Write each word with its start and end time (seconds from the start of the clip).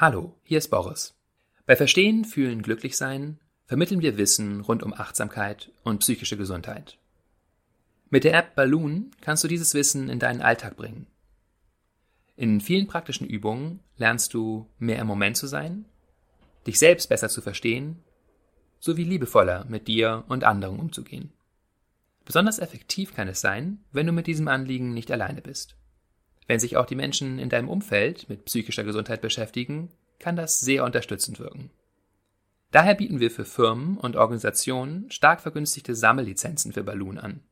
Hallo, 0.00 0.36
hier 0.44 0.58
ist 0.58 0.68
Boris. 0.68 1.16
Bei 1.66 1.74
Verstehen, 1.74 2.24
Fühlen, 2.24 2.62
Glücklichsein 2.62 3.40
vermitteln 3.66 4.00
wir 4.00 4.16
Wissen 4.16 4.60
rund 4.60 4.84
um 4.84 4.94
Achtsamkeit 4.94 5.72
und 5.82 5.98
psychische 5.98 6.36
Gesundheit. 6.36 6.98
Mit 8.08 8.22
der 8.22 8.34
App 8.34 8.54
Balloon 8.54 9.10
kannst 9.22 9.42
du 9.42 9.48
dieses 9.48 9.74
Wissen 9.74 10.08
in 10.08 10.20
deinen 10.20 10.40
Alltag 10.40 10.76
bringen. 10.76 11.08
In 12.36 12.60
vielen 12.60 12.86
praktischen 12.86 13.26
Übungen 13.26 13.80
lernst 13.96 14.34
du 14.34 14.70
mehr 14.78 15.00
im 15.00 15.08
Moment 15.08 15.36
zu 15.36 15.48
sein, 15.48 15.84
dich 16.64 16.78
selbst 16.78 17.08
besser 17.08 17.28
zu 17.28 17.40
verstehen, 17.40 17.98
sowie 18.78 19.02
liebevoller 19.02 19.64
mit 19.64 19.88
dir 19.88 20.22
und 20.28 20.44
anderen 20.44 20.78
umzugehen. 20.78 21.32
Besonders 22.24 22.60
effektiv 22.60 23.16
kann 23.16 23.26
es 23.26 23.40
sein, 23.40 23.82
wenn 23.90 24.06
du 24.06 24.12
mit 24.12 24.28
diesem 24.28 24.46
Anliegen 24.46 24.94
nicht 24.94 25.10
alleine 25.10 25.42
bist. 25.42 25.77
Wenn 26.48 26.58
sich 26.58 26.76
auch 26.76 26.86
die 26.86 26.96
Menschen 26.96 27.38
in 27.38 27.50
deinem 27.50 27.68
Umfeld 27.68 28.28
mit 28.28 28.46
psychischer 28.46 28.82
Gesundheit 28.82 29.20
beschäftigen, 29.20 29.90
kann 30.18 30.34
das 30.34 30.58
sehr 30.60 30.82
unterstützend 30.82 31.38
wirken. 31.38 31.70
Daher 32.70 32.94
bieten 32.94 33.20
wir 33.20 33.30
für 33.30 33.44
Firmen 33.44 33.98
und 33.98 34.16
Organisationen 34.16 35.10
stark 35.10 35.42
vergünstigte 35.42 35.94
Sammellizenzen 35.94 36.72
für 36.72 36.82
Balloon 36.82 37.18
an. 37.18 37.42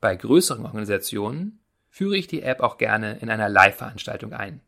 Bei 0.00 0.16
größeren 0.16 0.64
Organisationen 0.64 1.60
führe 1.90 2.16
ich 2.16 2.26
die 2.26 2.40
App 2.42 2.60
auch 2.60 2.78
gerne 2.78 3.18
in 3.18 3.28
einer 3.28 3.50
Live-Veranstaltung 3.50 4.32
ein. 4.32 4.62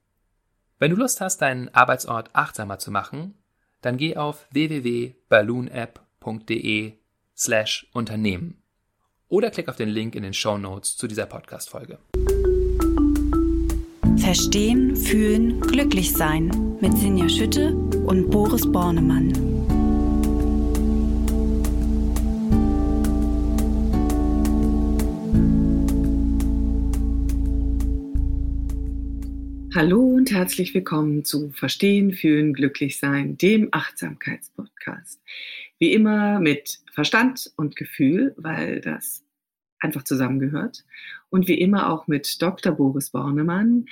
Wenn 0.79 0.91
du 0.91 0.99
Lust 0.99 1.23
hast, 1.23 1.39
deinen 1.39 1.75
Arbeitsort 1.75 2.29
achtsamer 2.35 2.79
zu 2.79 2.91
machen, 2.91 3.39
dann 3.81 3.97
geh 3.97 4.17
auf 4.17 4.47
www.balloonapp.de 4.51 6.93
slash 7.35 7.87
Unternehmen 7.93 8.63
oder 9.29 9.51
klick 9.51 9.71
auf 9.71 9.77
den 9.77 9.89
Link 9.89 10.15
in 10.17 10.23
den 10.23 10.35
Show 10.35 10.59
Notes 10.59 10.99
zu 10.99 11.07
dieser 11.07 11.25
Podcast-Folge. 11.27 11.99
Verstehen, 14.23 14.95
Fühlen, 14.95 15.61
Glücklich 15.61 16.13
sein 16.13 16.79
mit 16.81 16.97
Sinja 16.97 17.29
Schütte 17.29 17.75
und 17.75 18.31
Boris 18.31 18.63
Bornemann. 18.71 19.33
Hallo 29.75 30.01
und 30.03 30.31
herzlich 30.31 30.73
willkommen 30.73 31.25
zu 31.25 31.51
Verstehen, 31.51 32.13
Fühlen, 32.13 32.53
Glücklich 32.53 33.01
sein, 33.01 33.37
dem 33.37 33.71
Achtsamkeitspodcast. 33.73 35.21
Wie 35.81 35.93
immer 35.93 36.39
mit 36.39 36.79
Verstand 36.93 37.53
und 37.57 37.75
Gefühl, 37.75 38.35
weil 38.37 38.81
das 38.81 39.25
einfach 39.83 40.05
zusammengehört. 40.05 40.85
Und 41.31 41.49
wie 41.49 41.61
immer 41.61 41.91
auch 41.91 42.07
mit 42.07 42.41
Dr. 42.41 42.73
Boris 42.73 43.11
Bornemann, 43.11 43.87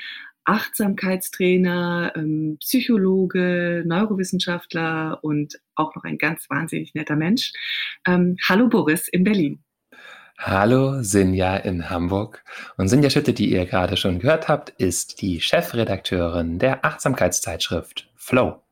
Achtsamkeitstrainer, 0.44 2.12
ähm, 2.16 2.56
Psychologe, 2.60 3.84
Neurowissenschaftler 3.86 5.18
und 5.22 5.60
auch 5.74 5.94
noch 5.94 6.04
ein 6.04 6.18
ganz 6.18 6.48
wahnsinnig 6.48 6.94
netter 6.94 7.16
Mensch. 7.16 7.52
Ähm, 8.06 8.36
hallo 8.48 8.68
Boris 8.68 9.08
in 9.08 9.24
Berlin. 9.24 9.62
Hallo 10.38 11.02
Sinja 11.02 11.56
in 11.58 11.90
Hamburg. 11.90 12.42
Und 12.78 12.88
Sinja 12.88 13.10
Schütte, 13.10 13.34
die 13.34 13.52
ihr 13.52 13.66
gerade 13.66 13.98
schon 13.98 14.20
gehört 14.20 14.48
habt, 14.48 14.70
ist 14.70 15.20
die 15.20 15.40
Chefredakteurin 15.40 16.58
der 16.58 16.82
Achtsamkeitszeitschrift 16.84 18.08
Flow. 18.16 18.62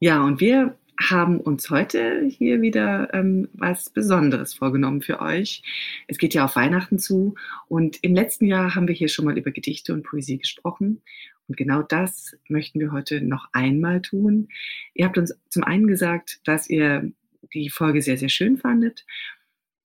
Ja, 0.00 0.22
und 0.22 0.40
wir 0.40 0.74
haben 0.98 1.40
uns 1.40 1.70
heute 1.70 2.24
hier 2.26 2.60
wieder 2.60 3.14
ähm, 3.14 3.48
was 3.52 3.90
Besonderes 3.90 4.54
vorgenommen 4.54 5.00
für 5.00 5.20
euch. 5.20 5.62
Es 6.08 6.18
geht 6.18 6.34
ja 6.34 6.44
auf 6.44 6.56
Weihnachten 6.56 6.98
zu 6.98 7.36
und 7.68 7.98
im 8.02 8.14
letzten 8.14 8.46
Jahr 8.46 8.74
haben 8.74 8.88
wir 8.88 8.94
hier 8.94 9.08
schon 9.08 9.24
mal 9.24 9.38
über 9.38 9.52
Gedichte 9.52 9.92
und 9.92 10.02
Poesie 10.02 10.38
gesprochen. 10.38 11.02
Und 11.46 11.56
genau 11.56 11.82
das 11.82 12.36
möchten 12.48 12.80
wir 12.80 12.92
heute 12.92 13.22
noch 13.22 13.48
einmal 13.52 14.02
tun. 14.02 14.48
Ihr 14.94 15.06
habt 15.06 15.16
uns 15.16 15.34
zum 15.48 15.64
einen 15.64 15.86
gesagt, 15.86 16.40
dass 16.44 16.68
ihr 16.68 17.10
die 17.54 17.70
Folge 17.70 18.02
sehr, 18.02 18.18
sehr 18.18 18.28
schön 18.28 18.58
fandet. 18.58 19.06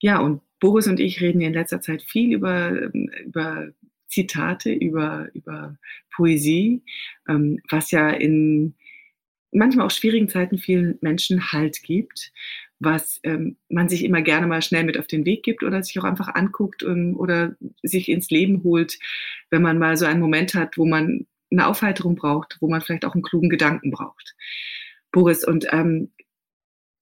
Ja, 0.02 0.20
und 0.20 0.42
Boris 0.60 0.88
und 0.88 1.00
ich 1.00 1.22
reden 1.22 1.42
in 1.42 1.54
letzter 1.54 1.80
Zeit 1.80 2.02
viel 2.02 2.34
über, 2.34 2.72
ähm, 2.82 3.10
über 3.24 3.70
Zitate, 4.08 4.74
über, 4.74 5.30
über 5.34 5.78
Poesie, 6.16 6.84
ähm, 7.28 7.60
was 7.70 7.92
ja 7.92 8.10
in 8.10 8.76
manchmal 9.54 9.86
auch 9.86 9.92
schwierigen 9.92 10.30
Zeiten 10.30 10.58
vielen 10.58 10.98
Menschen 11.02 11.52
Halt 11.52 11.84
gibt, 11.84 12.32
was 12.80 13.20
ähm, 13.24 13.58
man 13.70 13.90
sich 13.90 14.04
immer 14.04 14.22
gerne 14.22 14.48
mal 14.48 14.62
schnell 14.62 14.84
mit 14.84 14.98
auf 14.98 15.08
den 15.08 15.26
Weg 15.26 15.44
gibt 15.44 15.64
oder 15.64 15.82
sich 15.84 15.98
auch 16.00 16.04
einfach 16.04 16.36
anguckt 16.36 16.84
ähm, 16.84 17.16
oder 17.18 17.56
sich 17.82 18.10
ins 18.10 18.30
Leben 18.30 18.64
holt, 18.64 19.00
wenn 19.50 19.62
man 19.62 19.80
mal 19.80 19.98
so 19.98 20.06
einen 20.06 20.20
Moment 20.20 20.54
hat, 20.54 20.78
wo 20.78 20.86
man 20.86 21.26
eine 21.52 21.68
Aufheiterung 21.68 22.16
braucht, 22.16 22.58
wo 22.60 22.70
man 22.70 22.82
vielleicht 22.82 23.06
auch 23.06 23.14
einen 23.14 23.24
klugen 23.24 23.50
Gedanken 23.50 23.92
braucht. 23.92 24.36
Boris, 25.12 25.46
und 25.46 25.68
ähm, 25.72 26.12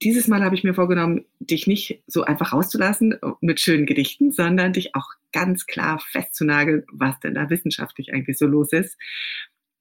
dieses 0.03 0.27
Mal 0.27 0.43
habe 0.43 0.55
ich 0.55 0.63
mir 0.63 0.73
vorgenommen, 0.73 1.25
dich 1.39 1.67
nicht 1.67 2.03
so 2.07 2.23
einfach 2.23 2.53
rauszulassen 2.53 3.17
mit 3.39 3.59
schönen 3.59 3.85
Gedichten, 3.85 4.31
sondern 4.31 4.73
dich 4.73 4.95
auch 4.95 5.07
ganz 5.31 5.67
klar 5.67 5.99
festzunageln, 5.99 6.85
was 6.91 7.19
denn 7.19 7.35
da 7.35 7.49
wissenschaftlich 7.49 8.11
eigentlich 8.11 8.37
so 8.37 8.47
los 8.47 8.73
ist 8.73 8.97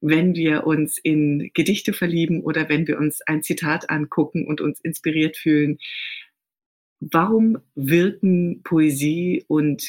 wenn 0.01 0.35
wir 0.35 0.67
uns 0.67 0.99
in 0.99 1.51
Gedichte 1.55 1.93
verlieben 1.93 2.43
oder 2.43 2.69
wenn 2.69 2.87
wir 2.87 2.99
uns 2.99 3.21
ein 3.23 3.43
Zitat 3.43 3.91
angucken 3.91 4.47
und 4.47 4.61
uns 4.61 4.81
inspiriert 4.81 5.37
fühlen. 5.37 5.79
Warum 7.01 7.59
wirken 7.75 8.63
Poesie 8.63 9.45
und 9.49 9.89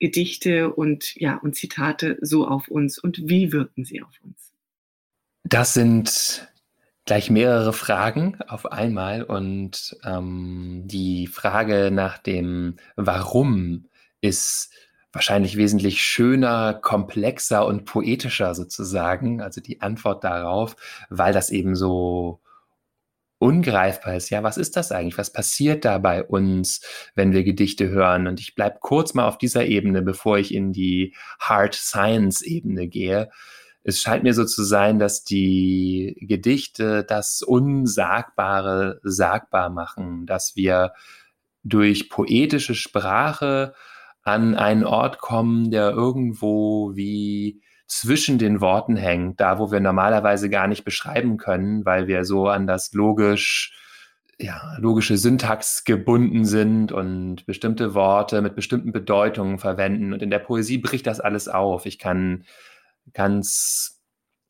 Gedichte 0.00 0.72
und 0.72 1.14
ja 1.16 1.36
und 1.36 1.54
Zitate 1.56 2.18
so 2.20 2.46
auf 2.46 2.68
uns 2.68 2.98
und 2.98 3.28
wie 3.28 3.52
wirken 3.52 3.84
sie 3.84 4.02
auf 4.02 4.12
uns? 4.22 4.52
Das 5.44 5.74
sind 5.74 6.48
gleich 7.04 7.30
mehrere 7.30 7.72
Fragen 7.72 8.40
auf 8.48 8.66
einmal 8.66 9.22
und 9.22 9.96
ähm, 10.04 10.82
die 10.86 11.26
Frage 11.26 11.90
nach 11.92 12.18
dem 12.18 12.76
Warum 12.96 13.86
ist 14.20 14.70
wahrscheinlich 15.14 15.56
wesentlich 15.56 16.00
schöner, 16.02 16.74
komplexer 16.74 17.66
und 17.66 17.84
poetischer 17.84 18.54
sozusagen, 18.54 19.40
also 19.40 19.60
die 19.60 19.80
Antwort 19.80 20.24
darauf, 20.24 20.76
weil 21.08 21.32
das 21.32 21.50
eben 21.50 21.76
so 21.76 22.40
ungreifbar 23.38 24.16
ist. 24.16 24.30
Ja, 24.30 24.42
was 24.42 24.56
ist 24.56 24.76
das 24.76 24.90
eigentlich? 24.90 25.18
Was 25.18 25.32
passiert 25.32 25.84
da 25.84 25.98
bei 25.98 26.24
uns, 26.24 26.80
wenn 27.14 27.32
wir 27.32 27.44
Gedichte 27.44 27.88
hören? 27.90 28.26
Und 28.26 28.40
ich 28.40 28.54
bleibe 28.54 28.78
kurz 28.80 29.12
mal 29.14 29.26
auf 29.26 29.38
dieser 29.38 29.66
Ebene, 29.66 30.02
bevor 30.02 30.38
ich 30.38 30.54
in 30.54 30.72
die 30.72 31.14
Hard 31.38 31.74
Science 31.74 32.42
Ebene 32.42 32.88
gehe. 32.88 33.30
Es 33.82 34.00
scheint 34.00 34.22
mir 34.22 34.32
so 34.32 34.46
zu 34.46 34.62
sein, 34.64 34.98
dass 34.98 35.24
die 35.24 36.16
Gedichte 36.22 37.04
das 37.04 37.42
Unsagbare 37.42 39.00
sagbar 39.02 39.68
machen, 39.68 40.24
dass 40.24 40.56
wir 40.56 40.94
durch 41.64 42.08
poetische 42.08 42.74
Sprache 42.74 43.74
an 44.24 44.54
einen 44.54 44.84
Ort 44.84 45.18
kommen, 45.18 45.70
der 45.70 45.90
irgendwo 45.90 46.96
wie 46.96 47.62
zwischen 47.86 48.38
den 48.38 48.60
Worten 48.60 48.96
hängt, 48.96 49.40
da 49.40 49.58
wo 49.58 49.70
wir 49.70 49.80
normalerweise 49.80 50.48
gar 50.50 50.66
nicht 50.66 50.84
beschreiben 50.84 51.36
können, 51.36 51.84
weil 51.84 52.06
wir 52.06 52.24
so 52.24 52.48
an 52.48 52.66
das 52.66 52.92
logisch 52.92 53.78
ja, 54.38 54.76
logische 54.78 55.16
Syntax 55.16 55.84
gebunden 55.84 56.44
sind 56.44 56.90
und 56.90 57.46
bestimmte 57.46 57.94
Worte 57.94 58.42
mit 58.42 58.56
bestimmten 58.56 58.90
Bedeutungen 58.90 59.58
verwenden. 59.58 60.12
Und 60.12 60.22
in 60.22 60.30
der 60.30 60.40
Poesie 60.40 60.78
bricht 60.78 61.06
das 61.06 61.20
alles 61.20 61.46
auf. 61.46 61.86
Ich 61.86 61.98
kann 62.00 62.44
ganz 63.12 63.93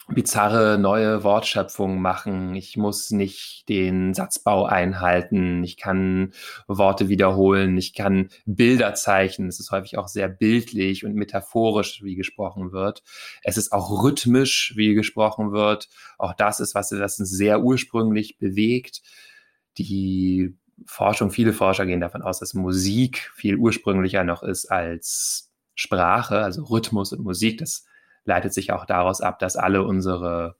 bizarre 0.08 0.78
neue 0.78 1.24
Wortschöpfungen 1.24 2.00
machen. 2.00 2.54
Ich 2.54 2.76
muss 2.76 3.10
nicht 3.10 3.68
den 3.68 4.12
Satzbau 4.12 4.66
einhalten. 4.66 5.64
Ich 5.64 5.76
kann 5.76 6.32
Worte 6.66 7.08
wiederholen. 7.08 7.76
Ich 7.78 7.94
kann 7.94 8.28
Bilder 8.44 8.94
zeichnen. 8.94 9.48
Es 9.48 9.60
ist 9.60 9.70
häufig 9.70 9.96
auch 9.96 10.08
sehr 10.08 10.28
bildlich 10.28 11.04
und 11.04 11.14
metaphorisch, 11.14 12.02
wie 12.02 12.16
gesprochen 12.16 12.72
wird. 12.72 13.02
Es 13.42 13.56
ist 13.56 13.72
auch 13.72 14.02
rhythmisch, 14.02 14.74
wie 14.76 14.94
gesprochen 14.94 15.52
wird. 15.52 15.88
Auch 16.18 16.34
das 16.34 16.60
ist 16.60 16.74
was, 16.74 16.90
das 16.90 17.18
uns 17.18 17.30
sehr 17.30 17.62
ursprünglich 17.62 18.38
bewegt. 18.38 19.02
Die 19.78 20.54
Forschung, 20.86 21.30
viele 21.30 21.52
Forscher 21.52 21.86
gehen 21.86 22.00
davon 22.00 22.22
aus, 22.22 22.40
dass 22.40 22.52
Musik 22.52 23.30
viel 23.34 23.56
ursprünglicher 23.56 24.24
noch 24.24 24.42
ist 24.42 24.66
als 24.70 25.50
Sprache, 25.74 26.38
also 26.38 26.64
Rhythmus 26.64 27.12
und 27.12 27.22
Musik. 27.22 27.58
Das 27.58 27.86
leitet 28.24 28.54
sich 28.54 28.72
auch 28.72 28.86
daraus 28.86 29.20
ab, 29.20 29.38
dass 29.38 29.56
alle 29.56 29.84
unsere 29.84 30.56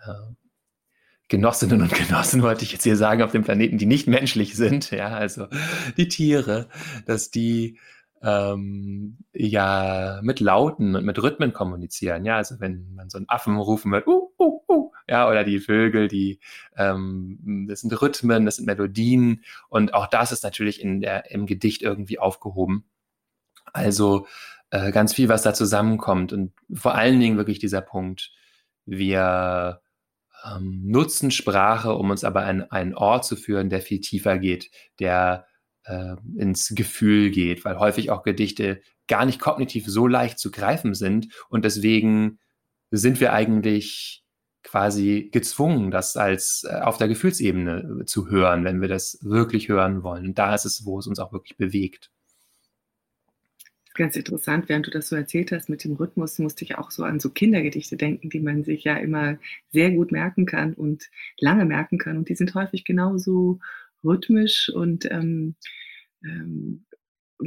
äh, 0.00 0.34
Genossinnen 1.28 1.82
und 1.82 1.92
Genossen, 1.92 2.42
wollte 2.42 2.64
ich 2.64 2.72
jetzt 2.72 2.84
hier 2.84 2.96
sagen, 2.96 3.22
auf 3.22 3.32
dem 3.32 3.42
Planeten, 3.42 3.78
die 3.78 3.86
nicht 3.86 4.06
menschlich 4.06 4.54
sind, 4.54 4.90
ja, 4.92 5.08
also 5.08 5.48
die 5.96 6.08
Tiere, 6.08 6.68
dass 7.04 7.30
die 7.30 7.78
ähm, 8.22 9.18
ja 9.32 10.20
mit 10.22 10.40
Lauten 10.40 10.96
und 10.96 11.04
mit 11.04 11.22
Rhythmen 11.22 11.52
kommunizieren. 11.52 12.24
Ja, 12.24 12.36
also 12.36 12.60
wenn 12.60 12.94
man 12.94 13.10
so 13.10 13.18
einen 13.18 13.28
Affen 13.28 13.56
rufen 13.56 13.92
wird, 13.92 14.06
uh, 14.06 14.30
uh, 14.38 14.60
uh, 14.68 14.92
ja, 15.08 15.28
oder 15.28 15.44
die 15.44 15.58
Vögel, 15.58 16.08
die 16.08 16.40
ähm, 16.76 17.66
das 17.68 17.80
sind 17.80 18.00
Rhythmen, 18.00 18.44
das 18.44 18.56
sind 18.56 18.66
Melodien 18.66 19.44
und 19.68 19.94
auch 19.94 20.06
das 20.06 20.32
ist 20.32 20.44
natürlich 20.44 20.80
in 20.80 21.00
der, 21.00 21.30
im 21.30 21.46
Gedicht 21.46 21.82
irgendwie 21.82 22.18
aufgehoben. 22.18 22.84
Also 23.72 24.26
äh, 24.70 24.92
ganz 24.92 25.14
viel, 25.14 25.28
was 25.28 25.42
da 25.42 25.54
zusammenkommt 25.54 26.32
und 26.32 26.52
vor 26.72 26.94
allen 26.94 27.20
Dingen 27.20 27.36
wirklich 27.36 27.58
dieser 27.58 27.80
Punkt 27.80 28.32
Wir 28.84 29.80
ähm, 30.44 30.82
nutzen 30.86 31.30
Sprache, 31.30 31.94
um 31.94 32.10
uns 32.10 32.24
aber 32.24 32.44
an 32.44 32.62
einen 32.70 32.94
Ort 32.94 33.24
zu 33.24 33.36
führen, 33.36 33.70
der 33.70 33.80
viel 33.80 34.00
tiefer 34.00 34.38
geht, 34.38 34.70
der 35.00 35.46
äh, 35.84 36.16
ins 36.36 36.72
Gefühl 36.74 37.30
geht, 37.30 37.64
weil 37.64 37.78
häufig 37.78 38.10
auch 38.10 38.22
Gedichte 38.22 38.80
gar 39.08 39.24
nicht 39.24 39.40
kognitiv 39.40 39.86
so 39.86 40.06
leicht 40.06 40.38
zu 40.38 40.50
greifen 40.50 40.94
sind 40.94 41.28
und 41.48 41.64
deswegen 41.64 42.38
sind 42.90 43.20
wir 43.20 43.32
eigentlich 43.32 44.24
quasi 44.62 45.28
gezwungen, 45.32 45.90
das 45.90 46.16
als 46.16 46.66
äh, 46.68 46.80
auf 46.80 46.98
der 46.98 47.08
Gefühlsebene 47.08 48.02
zu 48.06 48.28
hören, 48.28 48.64
wenn 48.64 48.80
wir 48.80 48.88
das 48.88 49.18
wirklich 49.22 49.68
hören 49.68 50.02
wollen. 50.02 50.26
Und 50.26 50.38
da 50.38 50.54
ist 50.54 50.64
es, 50.64 50.84
wo 50.84 50.98
es 50.98 51.06
uns 51.06 51.20
auch 51.20 51.32
wirklich 51.32 51.56
bewegt. 51.56 52.10
Ganz 53.96 54.14
interessant, 54.14 54.68
während 54.68 54.86
du 54.86 54.90
das 54.90 55.08
so 55.08 55.16
erzählt 55.16 55.52
hast 55.52 55.70
mit 55.70 55.82
dem 55.82 55.94
Rhythmus, 55.94 56.38
musste 56.38 56.64
ich 56.64 56.76
auch 56.76 56.90
so 56.90 57.02
an 57.04 57.18
so 57.18 57.30
Kindergedichte 57.30 57.96
denken, 57.96 58.28
die 58.28 58.40
man 58.40 58.62
sich 58.62 58.84
ja 58.84 58.96
immer 58.98 59.38
sehr 59.72 59.90
gut 59.90 60.12
merken 60.12 60.44
kann 60.44 60.74
und 60.74 61.08
lange 61.38 61.64
merken 61.64 61.96
kann. 61.96 62.18
Und 62.18 62.28
die 62.28 62.34
sind 62.34 62.54
häufig 62.54 62.84
genauso 62.84 63.58
rhythmisch 64.04 64.68
und 64.68 65.10
ähm, 65.10 65.54
ähm, 66.22 66.84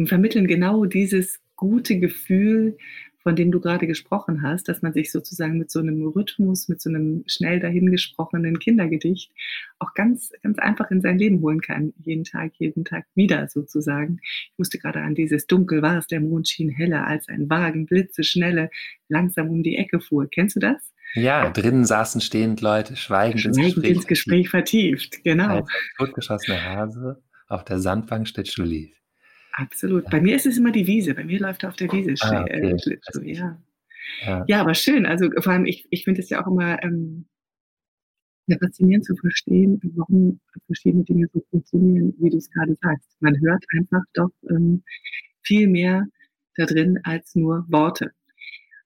vermitteln 0.06 0.48
genau 0.48 0.86
dieses 0.86 1.40
gute 1.56 2.00
Gefühl, 2.00 2.78
von 3.22 3.36
dem 3.36 3.52
du 3.52 3.60
gerade 3.60 3.86
gesprochen 3.88 4.42
hast, 4.42 4.70
dass 4.70 4.82
man 4.82 4.94
sich 4.94 5.12
sozusagen 5.12 5.58
mit 5.58 5.70
so 5.70 5.80
einem 5.80 6.08
Rhythmus, 6.08 6.68
mit 6.70 6.82
so 6.82 6.90
einem 6.90 7.24
schnell 7.28 7.60
dahingesprochenen 7.60 8.60
Kindergedicht 8.60 9.32
auch 9.80 9.94
ganz, 9.94 10.32
ganz 10.42 10.58
einfach 10.60 10.90
in 10.92 11.02
sein 11.02 11.18
Leben 11.18 11.42
holen 11.42 11.62
kann. 11.62 11.94
Jeden 12.04 12.24
Tag, 12.24 12.54
jeden 12.58 12.86
Tag 12.86 13.06
wieder 13.16 13.48
sozusagen. 13.50 14.20
Ich 14.24 14.58
musste 14.58 14.78
gerade 14.78 15.02
an 15.02 15.16
dieses 15.16 15.48
Dunkel 15.48 15.82
war 15.82 15.98
es, 15.98 16.08
der 16.08 16.22
Mond 16.22 16.48
schien 16.48 16.70
heller 16.70 17.06
als 17.06 17.28
ein 17.28 17.50
Wagen, 17.50 17.86
Blitze, 17.86 18.24
schnelle, 18.24 18.70
langsam 19.10 19.50
um 19.50 19.64
die 19.64 19.76
Ecke 19.76 20.00
fuhr. 20.00 20.28
Kennst 20.30 20.56
du 20.56 20.60
das? 20.60 20.94
Ja, 21.16 21.50
drinnen 21.50 21.86
saßen 21.86 22.22
stehend 22.22 22.62
Leute, 22.62 22.96
schweigend, 22.96 23.42
schweigend 23.42 23.58
ins, 23.58 23.76
Gespräch, 23.76 23.92
ins 23.92 24.08
Gespräch 24.08 24.50
vertieft. 24.50 25.24
Genau. 25.24 25.58
Als 25.58 25.70
totgeschossene 25.98 26.64
Hase 26.64 27.22
auf 27.48 27.66
der 27.66 27.80
Sandbank 27.80 28.28
steht 28.28 28.48
schlief. 28.48 28.99
Absolut. 29.60 30.10
Bei 30.10 30.22
mir 30.22 30.38
ist 30.38 30.46
es 30.46 30.58
immer 30.58 30.72
die 30.72 30.88
Wiese. 30.88 31.14
Bei 31.14 31.26
mir 31.26 31.40
läuft 31.40 31.64
er 31.64 31.70
auf 31.70 31.76
der 31.76 31.92
Wiese. 31.92 32.16
Ah, 32.22 32.44
okay. 32.44 32.78
so, 33.12 33.22
ja. 33.22 33.62
ja. 34.26 34.46
Ja. 34.48 34.62
aber 34.62 34.74
schön. 34.74 35.06
Also 35.06 35.30
vor 35.40 35.52
allem, 35.52 35.66
ich, 35.66 35.86
ich 35.90 36.06
finde 36.06 36.22
es 36.22 36.30
ja 36.30 36.42
auch 36.42 36.48
immer 36.48 36.82
ähm, 36.82 37.26
faszinierend 38.58 39.06
zu 39.06 39.16
verstehen, 39.18 39.80
warum 39.96 40.40
verschiedene 40.66 41.04
Dinge 41.04 41.28
so 41.34 41.44
funktionieren, 41.50 42.14
wie 42.20 42.30
du 42.30 42.38
es 42.38 42.50
gerade 42.50 42.78
sagst. 42.82 43.10
Man 43.20 43.40
hört 43.42 43.66
einfach 43.78 44.04
doch 44.14 44.32
ähm, 44.50 44.84
viel 45.44 45.68
mehr 45.68 46.08
da 46.56 46.66
drin 46.66 47.00
als 47.04 47.36
nur 47.36 47.66
Worte. 47.68 48.12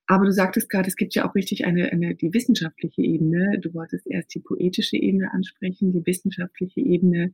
Aber 0.08 0.25
du 0.25 0.31
sagtest 0.31 0.70
gerade, 0.70 0.88
es 0.88 0.96
gibt 0.96 1.16
ja 1.16 1.30
auch 1.30 1.36
richtig 1.36 1.66
eine, 1.66 1.92
eine, 1.92 2.16
die 2.16 2.34
wissenschaftliche 2.34 3.02
Ebene. 3.04 3.60
Du 3.60 3.74
wolltest 3.74 4.08
erst 4.08 4.34
die 4.36 4.40
poetische 4.40 4.98
Ebene 4.98 5.31
ansprechen, 5.31 5.94
die 5.94 6.06
wissenschaftliche 6.06 6.81
Ebene 6.81 7.34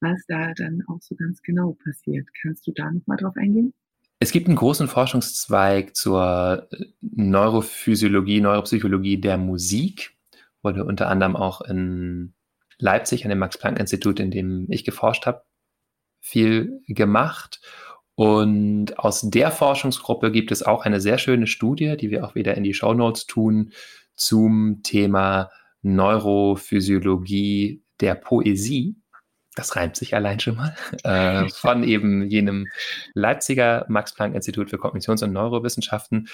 was 0.00 0.24
da 0.26 0.52
dann 0.54 0.82
auch 0.88 1.00
so 1.00 1.14
ganz 1.14 1.42
genau 1.42 1.76
passiert. 1.84 2.26
Kannst 2.42 2.66
du 2.66 2.72
da 2.72 2.90
nochmal 2.90 3.18
drauf 3.18 3.36
eingehen? 3.36 3.72
Es 4.18 4.32
gibt 4.32 4.48
einen 4.48 4.56
großen 4.56 4.88
Forschungszweig 4.88 5.94
zur 5.96 6.68
äh, 6.72 6.86
Neurophysiologie, 7.00 8.40
Neuropsychologie 8.40 9.20
der 9.20 9.38
Musik. 9.38 10.16
Wurde 10.62 10.84
unter 10.84 11.08
anderem 11.08 11.36
auch 11.36 11.62
in 11.62 12.34
Leipzig 12.78 13.24
an 13.24 13.30
dem 13.30 13.38
Max-Planck-Institut, 13.38 14.20
in 14.20 14.30
dem 14.30 14.66
ich 14.70 14.84
geforscht 14.84 15.24
habe, 15.26 15.42
viel 16.20 16.82
gemacht. 16.86 17.62
Und 18.14 18.98
aus 18.98 19.22
der 19.22 19.50
Forschungsgruppe 19.50 20.30
gibt 20.30 20.52
es 20.52 20.62
auch 20.62 20.84
eine 20.84 21.00
sehr 21.00 21.16
schöne 21.16 21.46
Studie, 21.46 21.96
die 21.96 22.10
wir 22.10 22.26
auch 22.26 22.34
wieder 22.34 22.54
in 22.56 22.64
die 22.64 22.74
Show 22.74 22.92
Notes 22.92 23.26
tun, 23.26 23.72
zum 24.14 24.82
Thema 24.82 25.50
Neurophysiologie 25.80 27.82
der 28.00 28.16
Poesie 28.16 29.00
das 29.56 29.76
reimt 29.76 29.96
sich 29.96 30.14
allein 30.14 30.38
schon 30.40 30.56
mal, 30.56 30.76
äh, 31.02 31.48
von 31.48 31.82
eben 31.82 32.28
jenem 32.28 32.66
Leipziger 33.14 33.84
Max-Planck-Institut 33.88 34.70
für 34.70 34.76
Kognitions- 34.76 35.24
und 35.24 35.32
Neurowissenschaften 35.32 36.28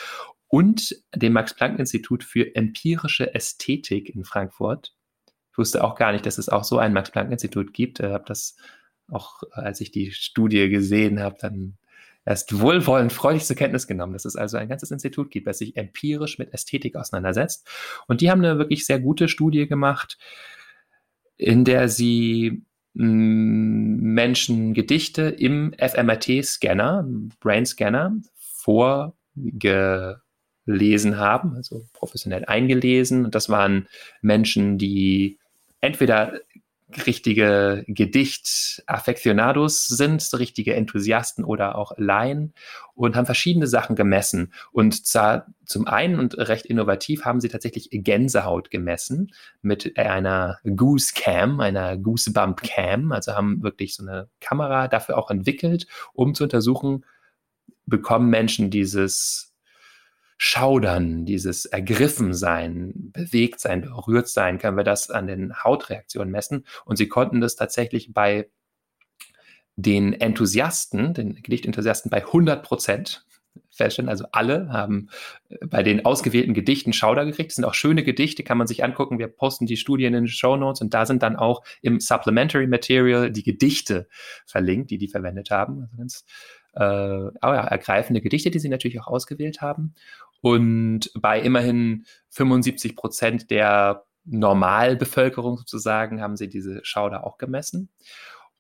und 0.49 0.95
dem 1.15 1.33
Max-Planck-Institut 1.33 2.25
für 2.25 2.55
empirische 2.55 3.35
Ästhetik 3.35 4.15
in 4.15 4.25
Frankfurt. 4.25 4.95
Ich 5.53 5.59
wusste 5.59 5.83
auch 5.83 5.97
gar 5.97 6.13
nicht, 6.13 6.27
dass 6.27 6.39
es 6.39 6.49
auch 6.49 6.65
so 6.65 6.79
ein 6.79 6.93
Max-Planck-Institut 6.93 7.73
gibt. 7.73 8.01
Ich 8.01 8.07
äh, 8.07 8.13
habe 8.13 8.25
das 8.27 8.57
auch, 9.11 9.43
als 9.53 9.81
ich 9.81 9.91
die 9.91 10.13
Studie 10.13 10.69
gesehen 10.69 11.21
habe, 11.21 11.37
dann 11.41 11.79
erst 12.27 12.61
wohlwollend 12.61 13.13
freudig 13.13 13.45
zur 13.45 13.57
Kenntnis 13.57 13.87
genommen, 13.87 14.13
dass 14.13 14.25
es 14.25 14.37
also 14.37 14.57
ein 14.57 14.69
ganzes 14.69 14.91
Institut 14.91 15.31
gibt, 15.31 15.47
das 15.47 15.59
sich 15.59 15.77
empirisch 15.77 16.39
mit 16.39 16.53
Ästhetik 16.53 16.97
auseinandersetzt. 16.97 17.67
Und 18.09 18.21
die 18.21 18.31
haben 18.31 18.45
eine 18.45 18.59
wirklich 18.59 18.85
sehr 18.85 18.99
gute 18.99 19.29
Studie 19.29 19.67
gemacht, 19.69 20.19
in 21.37 21.65
der 21.65 21.89
sie 21.89 22.66
Menschen 22.99 24.73
Gedichte 24.73 25.23
im 25.25 25.75
fMRT-Scanner, 25.79 27.07
Brain-Scanner, 27.41 28.17
vorgelesen 28.35 29.13
haben, 31.19 31.55
also 31.55 31.85
professionell 31.93 32.47
eingelesen. 32.47 33.27
Und 33.27 33.35
das 33.35 33.51
waren 33.51 33.87
Menschen, 34.23 34.79
die 34.79 35.39
entweder 35.81 36.41
richtige 37.07 37.85
Gedicht-Affektionados 37.89 39.89
sind, 39.89 40.31
richtige 40.39 40.75
Enthusiasten 40.75 41.45
oder 41.45 41.77
auch 41.77 41.93
Laien 41.97 42.55
und 42.95 43.17
haben 43.17 43.27
verschiedene 43.27 43.67
Sachen 43.67 43.97
gemessen. 43.97 44.53
Und 44.71 45.05
zwar 45.05 45.49
zum 45.65 45.89
einen 45.89 46.21
und 46.21 46.39
recht 46.39 46.65
innovativ 46.65 47.25
haben 47.25 47.41
sie 47.41 47.49
tatsächlich 47.49 47.89
Gänsehaut 47.91 48.71
gemessen 48.71 49.33
mit 49.63 49.99
einer 49.99 50.61
Goose 50.65 51.13
Cam, 51.15 51.59
einer 51.61 51.97
Goosebump 51.97 52.63
Cam, 52.63 53.11
also 53.11 53.35
haben 53.35 53.63
wirklich 53.63 53.97
so 53.97 54.05
eine 54.05 54.29
Kamera 54.41 54.87
dafür 54.87 55.19
auch 55.19 55.31
entwickelt, 55.31 55.89
um 56.13 56.35
zu 56.35 56.45
untersuchen, 56.45 57.05
bekommen 57.87 58.31
Menschen 58.31 58.71
dieses 58.71 59.56
Schaudern, 60.39 61.25
dieses 61.25 61.65
Ergriffensein, 61.67 62.93
bewegt 63.13 63.61
sein, 63.61 63.83
berührt 63.83 64.29
sein, 64.29 64.59
können 64.59 64.77
wir 64.77 64.85
das 64.85 65.11
an 65.11 65.27
den 65.27 65.65
Hautreaktionen 65.65 66.31
messen. 66.31 66.67
Und 66.85 66.97
sie 66.97 67.09
konnten 67.09 67.41
das 67.41 67.57
tatsächlich 67.57 68.13
bei 68.13 68.51
den 69.77 70.13
Enthusiasten, 70.13 71.15
den 71.15 71.35
Gedichtenthusiasten 71.43 72.11
bei 72.11 72.25
100 72.25 72.63
Prozent 72.63 73.27
feststellen. 73.71 74.09
Also 74.09 74.27
alle 74.33 74.69
haben 74.71 75.09
äh, 75.49 75.65
bei 75.67 75.83
den 75.83 76.05
ausgewählten 76.05 76.55
Gedichten 76.55 76.93
Schauder 76.93 77.25
gekriegt. 77.25 77.51
Das 77.51 77.57
sind 77.57 77.65
auch 77.65 77.75
schöne 77.75 78.03
Gedichte, 78.03 78.43
kann 78.43 78.59
man 78.59 78.67
sich 78.67 78.83
angucken. 78.83 79.19
Wir 79.19 79.29
posten 79.29 79.67
die 79.67 79.77
Studien 79.77 80.15
in 80.15 80.25
den 80.25 80.29
Show 80.29 80.57
Notes 80.57 80.81
und 80.81 80.95
da 80.95 81.07
sind 81.07 81.23
dann 81.23 81.37
auch 81.37 81.63
im 81.83 82.01
Supplementary 82.01 82.67
Material 82.67 83.31
die 83.31 83.43
Gedichte 83.43 84.09
verlinkt, 84.47 84.91
die 84.91 84.99
die 84.99 85.09
verwendet 85.09 85.51
haben. 85.51 85.83
Also 85.83 85.97
ganz 85.97 86.25
äh, 86.77 87.31
ja, 87.43 87.67
ergreifende 87.67 88.21
Gedichte, 88.21 88.51
die 88.51 88.59
sie 88.59 88.69
natürlich 88.69 89.01
auch 89.01 89.09
ausgewählt 89.09 89.61
haben. 89.61 89.95
Und 90.43 91.11
bei 91.15 91.41
immerhin 91.41 92.05
75 92.31 92.97
Prozent 92.97 93.51
der 93.51 94.05
Normalbevölkerung 94.25 95.59
sozusagen 95.59 96.21
haben 96.21 96.37
sie 96.37 96.49
diese 96.49 96.85
Schauder 96.85 97.25
auch 97.25 97.39
gemessen. 97.39 97.89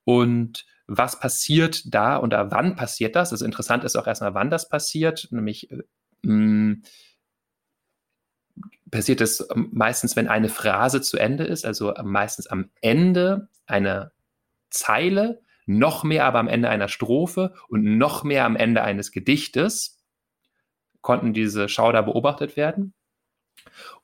Und 0.04 0.64
was 0.86 1.18
passiert 1.18 1.92
da 1.92 2.20
oder 2.20 2.50
wann 2.50 2.76
passiert 2.76 3.16
das? 3.16 3.32
Also 3.32 3.44
interessant 3.44 3.84
ist 3.84 3.96
auch 3.96 4.06
erstmal, 4.06 4.34
wann 4.34 4.50
das 4.50 4.68
passiert, 4.68 5.28
nämlich 5.30 5.68
mh, 6.22 6.22
äh, 6.22 6.32
mm, 6.32 6.82
passiert 8.90 9.20
es 9.20 9.46
meistens, 9.54 10.16
wenn 10.16 10.28
eine 10.28 10.48
Phrase 10.48 11.00
zu 11.02 11.18
Ende 11.18 11.44
ist, 11.44 11.66
also 11.66 11.92
meistens 12.04 12.46
am 12.46 12.70
Ende 12.80 13.48
einer 13.66 14.12
Zeile, 14.70 15.42
noch 15.66 16.04
mehr 16.04 16.24
aber 16.24 16.38
am 16.38 16.48
Ende 16.48 16.68
einer 16.68 16.88
Strophe 16.88 17.54
und 17.68 17.98
noch 17.98 18.24
mehr 18.24 18.44
am 18.44 18.56
Ende 18.56 18.82
eines 18.82 19.12
Gedichtes 19.12 20.02
konnten 21.02 21.32
diese 21.32 21.68
Schauder 21.68 22.02
beobachtet 22.02 22.56
werden. 22.56 22.94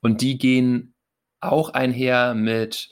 Und 0.01 0.21
die 0.21 0.37
gehen 0.37 0.93
auch 1.39 1.69
einher 1.69 2.33
mit 2.33 2.89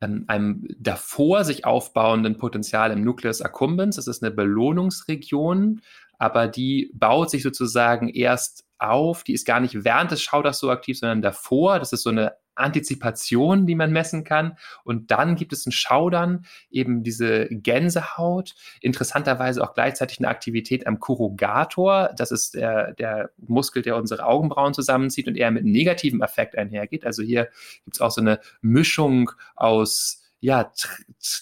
ähm, 0.00 0.24
einem 0.28 0.66
davor 0.78 1.44
sich 1.44 1.64
aufbauenden 1.64 2.36
Potenzial 2.36 2.90
im 2.90 3.02
Nucleus 3.02 3.42
accumbens. 3.42 3.96
Das 3.96 4.06
ist 4.06 4.22
eine 4.22 4.32
Belohnungsregion, 4.32 5.82
aber 6.18 6.48
die 6.48 6.90
baut 6.94 7.30
sich 7.30 7.42
sozusagen 7.42 8.08
erst 8.08 8.64
auf. 8.78 9.24
Die 9.24 9.34
ist 9.34 9.46
gar 9.46 9.60
nicht 9.60 9.84
während 9.84 10.10
des 10.10 10.22
Schauders 10.22 10.58
so 10.58 10.70
aktiv, 10.70 10.98
sondern 10.98 11.22
davor. 11.22 11.78
Das 11.78 11.92
ist 11.92 12.02
so 12.02 12.10
eine 12.10 12.34
Antizipation, 12.60 13.66
die 13.66 13.74
man 13.74 13.92
messen 13.92 14.24
kann. 14.24 14.56
Und 14.84 15.10
dann 15.10 15.36
gibt 15.36 15.52
es 15.52 15.66
ein 15.66 15.72
Schaudern, 15.72 16.44
eben 16.70 17.02
diese 17.02 17.48
Gänsehaut, 17.48 18.54
interessanterweise 18.80 19.62
auch 19.62 19.74
gleichzeitig 19.74 20.18
eine 20.18 20.28
Aktivität 20.28 20.86
am 20.86 21.00
Corrugator. 21.00 22.10
Das 22.16 22.30
ist 22.30 22.54
der, 22.54 22.92
der 22.94 23.30
Muskel, 23.38 23.82
der 23.82 23.96
unsere 23.96 24.24
Augenbrauen 24.24 24.74
zusammenzieht 24.74 25.28
und 25.28 25.36
eher 25.36 25.50
mit 25.50 25.64
negativem 25.64 26.22
Effekt 26.22 26.56
einhergeht. 26.56 27.04
Also 27.04 27.22
hier 27.22 27.48
gibt 27.84 27.96
es 27.96 28.00
auch 28.00 28.10
so 28.10 28.20
eine 28.20 28.40
Mischung 28.60 29.32
aus 29.56 30.22
ja, 30.40 30.72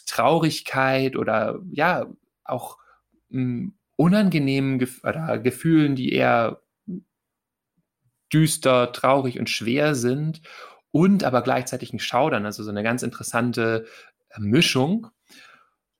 Traurigkeit 0.07 1.17
oder 1.17 1.61
ja, 1.71 2.07
auch 2.45 2.79
hm, 3.31 3.75
unangenehmen 3.97 4.79
Gef 4.79 5.03
oder 5.05 5.39
Gefühlen, 5.39 5.95
die 5.95 6.13
eher 6.13 6.61
düster, 8.33 8.93
traurig 8.93 9.39
und 9.39 9.49
schwer 9.49 9.95
sind 9.95 10.43
und 10.91 11.25
aber 11.25 11.43
gleichzeitig 11.43 11.93
ein 11.93 11.99
Schaudern, 11.99 12.47
also 12.47 12.63
so 12.63 12.71
eine 12.71 12.83
ganz 12.83 13.03
interessante 13.03 13.87
äh, 14.31 14.41
Mischung. 14.41 15.09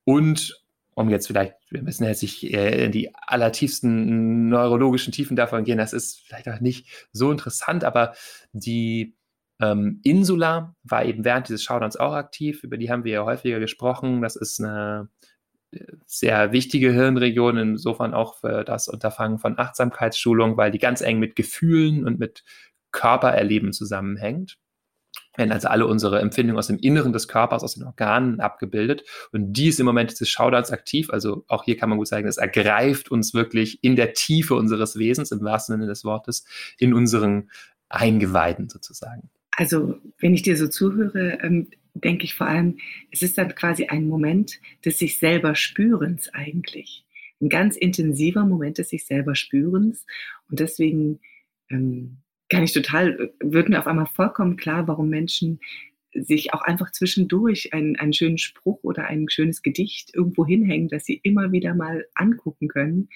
Und 0.03 0.63
um 0.95 1.09
jetzt 1.09 1.27
vielleicht, 1.27 1.55
wir 1.69 1.81
müssen 1.81 2.03
jetzt 2.03 2.21
nicht 2.21 2.43
äh, 2.43 2.85
in 2.85 2.91
die 2.91 3.13
allertiefsten 3.15 4.49
neurologischen 4.49 5.13
Tiefen 5.13 5.35
davon 5.35 5.63
gehen, 5.63 5.77
das 5.77 5.93
ist 5.93 6.21
vielleicht 6.25 6.49
auch 6.49 6.59
nicht 6.59 7.07
so 7.11 7.31
interessant, 7.31 7.83
aber 7.83 8.13
die 8.51 9.15
ähm, 9.61 9.99
Insula 10.03 10.75
war 10.83 11.05
eben 11.05 11.23
während 11.23 11.47
dieses 11.47 11.63
Schauderns 11.63 11.97
auch 11.97 12.13
aktiv, 12.13 12.63
über 12.63 12.77
die 12.77 12.89
haben 12.89 13.03
wir 13.03 13.11
ja 13.13 13.25
häufiger 13.25 13.59
gesprochen. 13.59 14.21
Das 14.21 14.35
ist 14.35 14.59
eine 14.59 15.09
äh, 15.71 15.85
sehr 16.05 16.51
wichtige 16.51 16.91
Hirnregion, 16.91 17.57
insofern 17.57 18.13
auch 18.13 18.35
für 18.39 18.63
das 18.63 18.87
Unterfangen 18.87 19.37
von 19.37 19.59
Achtsamkeitsschulung, 19.59 20.57
weil 20.57 20.71
die 20.71 20.79
ganz 20.79 21.01
eng 21.01 21.19
mit 21.19 21.35
Gefühlen 21.35 22.05
und 22.05 22.19
mit 22.19 22.43
Körpererleben 22.91 23.73
zusammenhängt 23.73 24.57
werden 25.35 25.51
also 25.51 25.67
alle 25.67 25.87
unsere 25.87 26.19
Empfindungen 26.19 26.57
aus 26.57 26.67
dem 26.67 26.77
Inneren 26.77 27.13
des 27.13 27.27
Körpers, 27.27 27.63
aus 27.63 27.75
den 27.75 27.83
Organen 27.83 28.39
abgebildet. 28.39 29.03
Und 29.31 29.53
die 29.53 29.67
ist 29.67 29.79
im 29.79 29.85
Moment 29.85 30.19
des 30.19 30.29
Schauderns 30.29 30.71
aktiv. 30.71 31.09
Also 31.09 31.45
auch 31.47 31.63
hier 31.63 31.77
kann 31.77 31.89
man 31.89 31.97
gut 31.97 32.07
sagen, 32.07 32.27
es 32.27 32.37
ergreift 32.37 33.09
uns 33.11 33.33
wirklich 33.33 33.83
in 33.83 33.95
der 33.95 34.13
Tiefe 34.13 34.55
unseres 34.55 34.97
Wesens, 34.97 35.31
im 35.31 35.41
wahrsten 35.41 35.75
Sinne 35.75 35.87
des 35.87 36.03
Wortes, 36.03 36.45
in 36.77 36.93
unseren 36.93 37.49
Eingeweiden 37.89 38.69
sozusagen. 38.69 39.29
Also 39.51 39.97
wenn 40.19 40.33
ich 40.33 40.41
dir 40.41 40.57
so 40.57 40.67
zuhöre, 40.67 41.39
ähm, 41.41 41.67
denke 41.93 42.23
ich 42.23 42.33
vor 42.33 42.47
allem, 42.47 42.77
es 43.11 43.21
ist 43.21 43.37
dann 43.37 43.53
quasi 43.55 43.87
ein 43.87 44.07
Moment 44.07 44.59
des 44.85 44.99
sich 44.99 45.19
selber 45.19 45.55
Spürens 45.55 46.29
eigentlich. 46.33 47.05
Ein 47.41 47.49
ganz 47.49 47.77
intensiver 47.77 48.45
Moment 48.45 48.77
des 48.77 48.89
sich 48.89 49.05
selber 49.05 49.35
Spürens. 49.35 50.05
Und 50.49 50.59
deswegen 50.59 51.19
ähm, 51.69 52.17
gar 52.49 52.61
nicht 52.61 52.73
total, 52.73 53.31
wird 53.39 53.69
mir 53.69 53.79
auf 53.79 53.87
einmal 53.87 54.07
vollkommen 54.07 54.57
klar, 54.57 54.87
warum 54.87 55.09
Menschen 55.09 55.59
sich 56.13 56.53
auch 56.53 56.61
einfach 56.61 56.91
zwischendurch 56.91 57.73
einen, 57.73 57.95
einen 57.95 58.13
schönen 58.13 58.37
Spruch 58.37 58.79
oder 58.83 59.05
ein 59.05 59.29
schönes 59.29 59.61
Gedicht 59.61 60.11
irgendwo 60.13 60.45
hinhängen, 60.45 60.89
das 60.89 61.05
sie 61.05 61.19
immer 61.23 61.51
wieder 61.51 61.75
mal 61.75 62.05
angucken 62.15 62.67
können. 62.67 63.09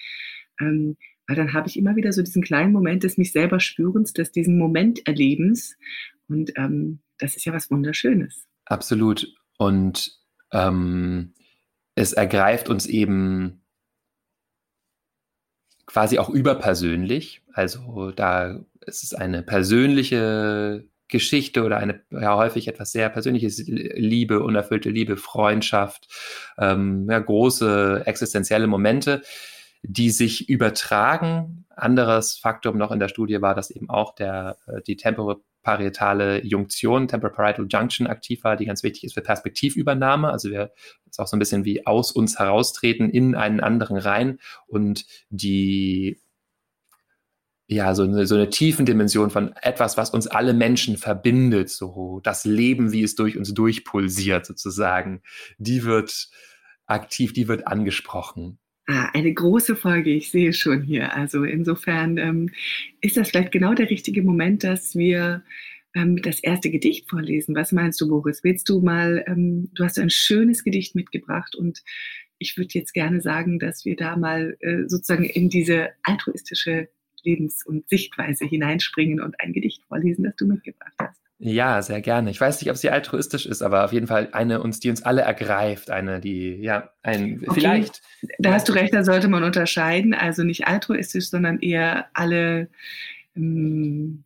Ähm, 0.60 0.96
weil 1.26 1.36
dann 1.36 1.52
habe 1.52 1.68
ich 1.68 1.78
immer 1.78 1.96
wieder 1.96 2.12
so 2.12 2.22
diesen 2.22 2.42
kleinen 2.42 2.72
Moment 2.72 3.02
des 3.02 3.18
mich 3.18 3.32
selber 3.32 3.58
Spürens, 3.58 4.12
des 4.12 4.30
diesen 4.30 4.58
Momenterlebens. 4.58 5.76
Und 6.28 6.52
ähm, 6.56 7.00
das 7.18 7.34
ist 7.34 7.44
ja 7.44 7.52
was 7.52 7.70
Wunderschönes. 7.70 8.46
Absolut. 8.66 9.34
Und 9.58 10.12
ähm, 10.52 11.34
es 11.94 12.12
ergreift 12.12 12.68
uns 12.68 12.86
eben 12.86 13.63
quasi 15.94 16.18
auch 16.18 16.28
überpersönlich. 16.28 17.42
Also 17.52 18.10
da 18.10 18.58
ist 18.84 19.04
es 19.04 19.14
eine 19.14 19.44
persönliche 19.44 20.88
Geschichte 21.06 21.62
oder 21.62 21.76
eine 21.76 22.00
ja, 22.10 22.36
häufig 22.36 22.66
etwas 22.66 22.90
sehr 22.90 23.08
Persönliches, 23.10 23.62
Liebe, 23.64 24.42
unerfüllte 24.42 24.90
Liebe, 24.90 25.16
Freundschaft, 25.16 26.08
ähm, 26.58 27.06
ja, 27.08 27.20
große 27.20 28.02
existenzielle 28.06 28.66
Momente, 28.66 29.22
die 29.84 30.10
sich 30.10 30.48
übertragen. 30.48 31.64
Anderes 31.70 32.38
Faktum 32.38 32.76
noch 32.76 32.90
in 32.90 32.98
der 32.98 33.08
Studie 33.08 33.40
war, 33.40 33.54
dass 33.54 33.70
eben 33.70 33.88
auch 33.88 34.16
der, 34.16 34.56
äh, 34.66 34.80
die 34.84 34.96
temporaparietale 35.64 36.44
Junktion, 36.44 37.08
Temporal 37.08 37.66
Junction 37.68 38.06
aktiv 38.06 38.44
war, 38.44 38.56
die 38.56 38.66
ganz 38.66 38.82
wichtig 38.82 39.04
ist 39.04 39.14
für 39.14 39.22
Perspektivübernahme. 39.22 40.30
Also 40.30 40.50
wir, 40.50 40.72
ist 41.08 41.18
auch 41.18 41.26
so 41.26 41.36
ein 41.36 41.38
bisschen 41.38 41.64
wie 41.64 41.86
aus 41.86 42.12
uns 42.12 42.38
heraustreten 42.38 43.10
in 43.10 43.34
einen 43.34 43.60
anderen 43.60 43.96
rein 43.96 44.38
und 44.66 45.06
die 45.30 46.20
ja, 47.66 47.94
so 47.94 48.02
eine, 48.02 48.26
so 48.26 48.34
eine 48.34 48.50
tiefen 48.50 48.84
Dimension 48.84 49.30
von 49.30 49.54
etwas, 49.62 49.96
was 49.96 50.10
uns 50.10 50.26
alle 50.26 50.52
Menschen 50.52 50.98
verbindet, 50.98 51.70
so 51.70 52.20
das 52.22 52.44
Leben, 52.44 52.92
wie 52.92 53.02
es 53.02 53.14
durch 53.14 53.38
uns 53.38 53.54
durchpulsiert 53.54 54.44
sozusagen, 54.44 55.22
die 55.56 55.84
wird 55.84 56.28
aktiv, 56.84 57.32
die 57.32 57.48
wird 57.48 57.66
angesprochen. 57.66 58.58
Ah, 58.86 59.08
eine 59.14 59.32
große 59.32 59.76
Folge, 59.76 60.10
ich 60.10 60.30
sehe 60.30 60.52
schon 60.52 60.82
hier. 60.82 61.14
Also 61.14 61.44
insofern 61.44 62.18
ähm, 62.18 62.50
ist 63.00 63.16
das 63.16 63.30
vielleicht 63.30 63.52
genau 63.52 63.72
der 63.72 63.88
richtige 63.88 64.22
Moment, 64.22 64.62
dass 64.62 64.94
wir 64.94 65.42
ähm, 65.94 66.20
das 66.20 66.40
erste 66.40 66.70
Gedicht 66.70 67.08
vorlesen. 67.08 67.54
Was 67.54 67.72
meinst 67.72 68.00
du, 68.00 68.08
Boris? 68.08 68.44
Willst 68.44 68.68
du 68.68 68.80
mal, 68.80 69.24
ähm, 69.26 69.70
du 69.74 69.84
hast 69.84 69.98
ein 69.98 70.10
schönes 70.10 70.64
Gedicht 70.64 70.94
mitgebracht 70.94 71.54
und 71.54 71.82
ich 72.38 72.58
würde 72.58 72.70
jetzt 72.74 72.92
gerne 72.92 73.22
sagen, 73.22 73.58
dass 73.58 73.86
wir 73.86 73.96
da 73.96 74.16
mal 74.16 74.56
äh, 74.60 74.82
sozusagen 74.86 75.24
in 75.24 75.48
diese 75.48 75.90
altruistische 76.02 76.88
Lebens- 77.22 77.64
und 77.64 77.88
Sichtweise 77.88 78.44
hineinspringen 78.44 79.20
und 79.20 79.40
ein 79.40 79.54
Gedicht 79.54 79.82
vorlesen, 79.88 80.24
das 80.24 80.36
du 80.36 80.46
mitgebracht 80.46 80.92
hast. 80.98 81.23
Ja, 81.38 81.82
sehr 81.82 82.00
gerne. 82.00 82.30
Ich 82.30 82.40
weiß 82.40 82.60
nicht, 82.60 82.70
ob 82.70 82.76
sie 82.76 82.90
altruistisch 82.90 83.44
ist, 83.44 83.62
aber 83.62 83.84
auf 83.84 83.92
jeden 83.92 84.06
Fall 84.06 84.28
eine 84.32 84.62
uns, 84.62 84.78
die 84.80 84.88
uns 84.88 85.02
alle 85.02 85.22
ergreift, 85.22 85.90
eine, 85.90 86.20
die, 86.20 86.54
ja, 86.54 86.90
ein, 87.02 87.42
okay. 87.46 87.60
vielleicht. 87.60 88.02
Da 88.38 88.52
hast 88.52 88.68
du 88.68 88.72
recht, 88.72 88.94
da 88.94 89.04
sollte 89.04 89.28
man 89.28 89.42
unterscheiden. 89.42 90.14
Also 90.14 90.44
nicht 90.44 90.66
altruistisch, 90.66 91.28
sondern 91.30 91.58
eher 91.58 92.06
alle 92.14 92.68
ähm, 93.36 94.22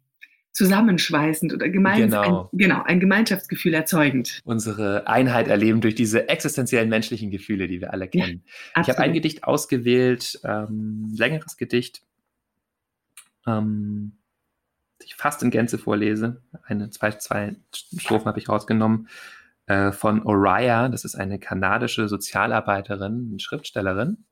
zusammenschweißend 0.52 1.54
oder 1.54 1.68
gemein, 1.68 2.02
genau. 2.02 2.48
Ein, 2.52 2.58
genau, 2.58 2.82
ein 2.82 3.00
Gemeinschaftsgefühl 3.00 3.74
erzeugend. 3.74 4.40
Unsere 4.44 5.06
Einheit 5.06 5.48
erleben 5.48 5.80
durch 5.80 5.94
diese 5.94 6.28
existenziellen 6.28 6.88
menschlichen 6.88 7.30
Gefühle, 7.30 7.68
die 7.68 7.80
wir 7.80 7.92
alle 7.92 8.08
kennen. 8.08 8.42
Ja, 8.76 8.82
ich 8.82 8.88
habe 8.88 8.98
ein 8.98 9.12
Gedicht 9.12 9.44
ausgewählt, 9.44 10.40
ähm, 10.44 11.14
längeres 11.16 11.56
Gedicht, 11.56 12.02
ähm, 13.46 14.17
ich 15.04 15.14
fast 15.14 15.42
in 15.42 15.50
Gänze 15.50 15.78
vorlese. 15.78 16.42
Eine, 16.64 16.90
zwei, 16.90 17.12
zwei 17.12 17.56
Strophen 17.72 18.26
habe 18.26 18.38
ich 18.38 18.48
rausgenommen. 18.48 19.08
Äh, 19.66 19.92
von 19.92 20.22
Oriah, 20.22 20.88
das 20.88 21.04
ist 21.04 21.14
eine 21.14 21.38
kanadische 21.38 22.08
Sozialarbeiterin, 22.08 23.28
eine 23.30 23.40
Schriftstellerin. 23.40 24.24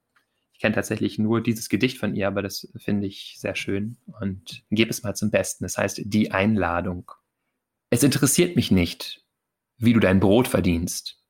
Ich 0.53 0.61
kenne 0.61 0.75
tatsächlich 0.75 1.19
nur 1.19 1.43
dieses 1.43 1.69
Gedicht 1.69 1.99
von 1.99 2.15
ihr, 2.15 2.27
aber 2.27 2.41
das 2.41 2.73
finde 2.77 3.07
ich 3.07 3.37
sehr 3.39 3.55
schön 3.55 3.99
und 4.19 4.65
gebe 4.71 4.91
es 4.91 5.03
mal 5.03 5.15
zum 5.15 5.31
Besten. 5.31 5.65
Das 5.65 5.77
heißt 5.77 6.01
Die 6.05 6.31
Einladung. 6.31 7.13
Es 7.91 8.03
interessiert 8.03 8.57
mich 8.57 8.71
nicht, 8.71 9.27
wie 9.77 9.93
du 9.93 10.01
dein 10.01 10.19
Brot 10.19 10.49
verdienst. 10.49 11.23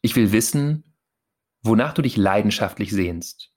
Ich 0.00 0.14
will 0.14 0.30
wissen, 0.30 0.84
wonach 1.62 1.92
du 1.92 2.02
dich 2.02 2.16
leidenschaftlich 2.16 2.92
sehnst 2.92 3.52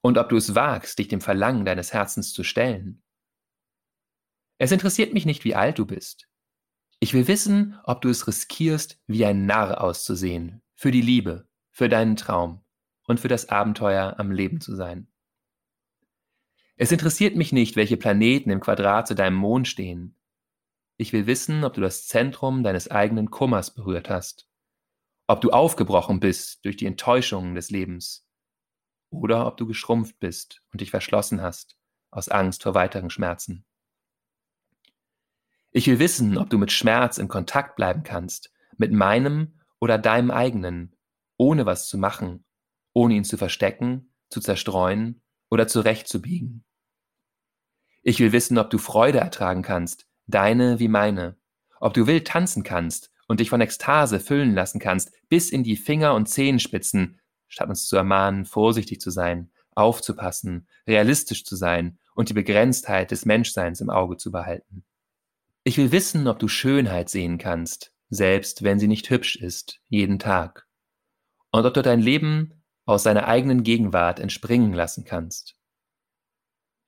und 0.00 0.18
ob 0.18 0.28
du 0.28 0.36
es 0.36 0.56
wagst, 0.56 0.98
dich 0.98 1.06
dem 1.06 1.20
Verlangen 1.20 1.64
deines 1.64 1.92
Herzens 1.92 2.32
zu 2.32 2.42
stellen. 2.42 3.02
Es 4.58 4.72
interessiert 4.72 5.12
mich 5.12 5.26
nicht, 5.26 5.44
wie 5.44 5.54
alt 5.54 5.78
du 5.78 5.86
bist. 5.86 6.28
Ich 6.98 7.12
will 7.12 7.28
wissen, 7.28 7.78
ob 7.84 8.00
du 8.00 8.08
es 8.08 8.26
riskierst, 8.26 8.98
wie 9.06 9.24
ein 9.26 9.44
Narr 9.44 9.82
auszusehen, 9.82 10.62
für 10.74 10.90
die 10.90 11.02
Liebe, 11.02 11.46
für 11.70 11.90
deinen 11.90 12.16
Traum 12.16 12.64
und 13.04 13.20
für 13.20 13.28
das 13.28 13.50
Abenteuer 13.50 14.18
am 14.18 14.30
Leben 14.30 14.60
zu 14.60 14.74
sein. 14.74 15.08
Es 16.76 16.92
interessiert 16.92 17.36
mich 17.36 17.52
nicht, 17.52 17.76
welche 17.76 17.96
Planeten 17.96 18.50
im 18.50 18.60
Quadrat 18.60 19.08
zu 19.08 19.14
deinem 19.14 19.36
Mond 19.36 19.68
stehen. 19.68 20.16
Ich 20.96 21.12
will 21.12 21.26
wissen, 21.26 21.64
ob 21.64 21.74
du 21.74 21.82
das 21.82 22.06
Zentrum 22.06 22.62
deines 22.62 22.90
eigenen 22.90 23.30
Kummers 23.30 23.74
berührt 23.74 24.08
hast, 24.08 24.48
ob 25.26 25.42
du 25.42 25.50
aufgebrochen 25.50 26.20
bist 26.20 26.64
durch 26.64 26.76
die 26.76 26.86
Enttäuschungen 26.86 27.54
des 27.54 27.70
Lebens 27.70 28.26
oder 29.10 29.46
ob 29.46 29.58
du 29.58 29.66
geschrumpft 29.66 30.18
bist 30.18 30.62
und 30.72 30.80
dich 30.80 30.90
verschlossen 30.90 31.42
hast 31.42 31.76
aus 32.10 32.30
Angst 32.30 32.62
vor 32.62 32.74
weiteren 32.74 33.10
Schmerzen. 33.10 33.66
Ich 35.76 35.86
will 35.88 35.98
wissen, 35.98 36.38
ob 36.38 36.48
du 36.48 36.56
mit 36.56 36.72
Schmerz 36.72 37.18
in 37.18 37.28
Kontakt 37.28 37.76
bleiben 37.76 38.02
kannst, 38.02 38.50
mit 38.78 38.92
meinem 38.92 39.60
oder 39.78 39.98
deinem 39.98 40.30
eigenen, 40.30 40.96
ohne 41.36 41.66
was 41.66 41.86
zu 41.86 41.98
machen, 41.98 42.46
ohne 42.94 43.12
ihn 43.12 43.24
zu 43.24 43.36
verstecken, 43.36 44.10
zu 44.30 44.40
zerstreuen 44.40 45.20
oder 45.50 45.68
zurechtzubiegen. 45.68 46.64
Ich 48.02 48.20
will 48.20 48.32
wissen, 48.32 48.56
ob 48.56 48.70
du 48.70 48.78
Freude 48.78 49.18
ertragen 49.18 49.60
kannst, 49.60 50.06
deine 50.26 50.78
wie 50.78 50.88
meine, 50.88 51.36
ob 51.78 51.92
du 51.92 52.06
wild 52.06 52.26
tanzen 52.26 52.62
kannst 52.62 53.12
und 53.28 53.40
dich 53.40 53.50
von 53.50 53.60
Ekstase 53.60 54.18
füllen 54.18 54.54
lassen 54.54 54.80
kannst, 54.80 55.12
bis 55.28 55.50
in 55.50 55.62
die 55.62 55.76
Finger 55.76 56.14
und 56.14 56.26
Zehenspitzen, 56.26 57.20
statt 57.48 57.68
uns 57.68 57.86
zu 57.86 57.98
ermahnen, 57.98 58.46
vorsichtig 58.46 58.98
zu 59.02 59.10
sein, 59.10 59.50
aufzupassen, 59.74 60.68
realistisch 60.86 61.44
zu 61.44 61.54
sein 61.54 61.98
und 62.14 62.30
die 62.30 62.34
Begrenztheit 62.34 63.10
des 63.10 63.26
Menschseins 63.26 63.82
im 63.82 63.90
Auge 63.90 64.16
zu 64.16 64.32
behalten. 64.32 64.86
Ich 65.68 65.78
will 65.78 65.90
wissen, 65.90 66.28
ob 66.28 66.38
du 66.38 66.46
Schönheit 66.46 67.08
sehen 67.08 67.38
kannst, 67.38 67.92
selbst 68.08 68.62
wenn 68.62 68.78
sie 68.78 68.86
nicht 68.86 69.10
hübsch 69.10 69.34
ist, 69.34 69.80
jeden 69.88 70.20
Tag. 70.20 70.68
Und 71.50 71.66
ob 71.66 71.74
du 71.74 71.82
dein 71.82 72.00
Leben 72.00 72.62
aus 72.84 73.02
seiner 73.02 73.26
eigenen 73.26 73.64
Gegenwart 73.64 74.20
entspringen 74.20 74.74
lassen 74.74 75.04
kannst. 75.04 75.56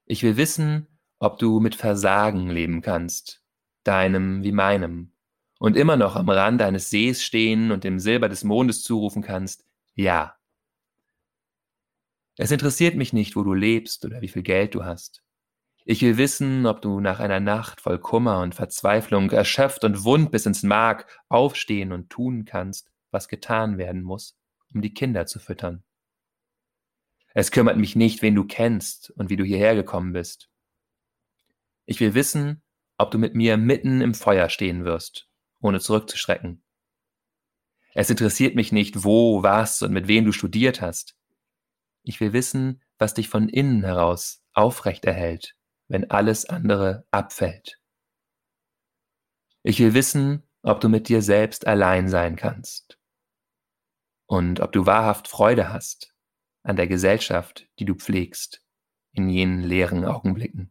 Ich 0.07 0.23
will 0.23 0.37
wissen, 0.37 0.87
ob 1.19 1.41
du 1.41 1.59
mit 1.59 1.75
Versagen 1.75 2.51
leben 2.51 2.81
kannst, 2.81 3.43
deinem 3.83 4.45
wie 4.45 4.53
meinem, 4.53 5.13
und 5.59 5.77
immer 5.77 5.97
noch 5.97 6.15
am 6.15 6.29
Rand 6.29 6.63
eines 6.63 6.89
Sees 6.89 7.25
stehen 7.25 7.73
und 7.73 7.83
dem 7.83 7.99
Silber 7.99 8.29
des 8.29 8.45
Mondes 8.45 8.85
zurufen 8.85 9.23
kannst, 9.23 9.65
ja, 9.97 10.37
es 12.37 12.53
interessiert 12.53 12.95
mich 12.95 13.13
nicht, 13.13 13.35
wo 13.35 13.43
du 13.43 13.55
lebst 13.55 14.05
oder 14.05 14.21
wie 14.23 14.29
viel 14.29 14.43
Geld 14.43 14.77
du 14.77 14.85
hast. 14.85 15.25
Ich 15.91 16.03
will 16.03 16.19
wissen, 16.19 16.67
ob 16.67 16.83
du 16.83 17.01
nach 17.01 17.19
einer 17.19 17.41
Nacht 17.41 17.81
voll 17.81 17.99
Kummer 17.99 18.43
und 18.43 18.55
Verzweiflung, 18.55 19.31
erschöpft 19.31 19.85
und 19.85 20.05
wund 20.05 20.31
bis 20.31 20.45
ins 20.45 20.63
Mark, 20.63 21.07
aufstehen 21.31 21.93
und 21.93 22.11
tun 22.11 22.45
kannst, 22.45 22.91
was 23.11 23.27
getan 23.27 23.79
werden 23.79 24.03
muss, 24.03 24.37
um 24.75 24.83
die 24.83 24.93
Kinder 24.93 25.25
zu 25.25 25.39
füttern. 25.39 25.83
Es 27.33 27.51
kümmert 27.51 27.79
mich 27.79 27.97
nicht, 27.97 28.21
wen 28.21 28.35
du 28.35 28.45
kennst 28.45 29.09
und 29.13 29.31
wie 29.31 29.37
du 29.37 29.45
hierher 29.45 29.75
gekommen 29.75 30.13
bist. 30.13 30.51
Ich 31.87 32.01
will 32.01 32.13
wissen, 32.13 32.63
ob 32.99 33.11
du 33.11 33.17
mit 33.17 33.35
mir 33.35 33.57
mitten 33.57 34.03
im 34.03 34.13
Feuer 34.13 34.51
stehen 34.51 34.85
wirst, 34.85 35.31
ohne 35.59 35.81
zurückzuschrecken. 35.81 36.63
Es 37.95 38.11
interessiert 38.11 38.57
mich 38.57 38.73
nicht, 38.73 39.05
wo, 39.05 39.43
was 39.43 39.81
und 39.81 39.95
mit 39.95 40.07
wem 40.07 40.27
du 40.27 40.33
studiert 40.33 40.83
hast. 40.83 41.17
Ich 42.03 42.21
will 42.21 42.35
wissen, 42.35 42.83
was 42.99 43.15
dich 43.15 43.31
von 43.31 43.49
innen 43.49 43.85
heraus 43.85 44.45
aufrecht 44.53 45.07
erhält, 45.07 45.57
wenn 45.89 46.11
alles 46.11 46.45
andere 46.45 47.07
abfällt. 47.11 47.81
Ich 49.63 49.81
will 49.81 49.95
wissen, 49.95 50.43
ob 50.63 50.81
du 50.81 50.89
mit 50.89 51.09
dir 51.09 51.23
selbst 51.23 51.67
allein 51.67 52.09
sein 52.09 52.37
kannst 52.37 52.99
und 54.27 54.61
ob 54.61 54.73
du 54.73 54.87
wahrhaft 54.87 55.29
Freude 55.29 55.73
hast 55.73 56.15
an 56.63 56.77
der 56.77 56.87
Gesellschaft, 56.87 57.69
die 57.79 57.85
du 57.85 57.95
pflegst 57.95 58.63
in 59.13 59.29
jenen 59.29 59.63
leeren 59.63 60.05
Augenblicken. 60.05 60.71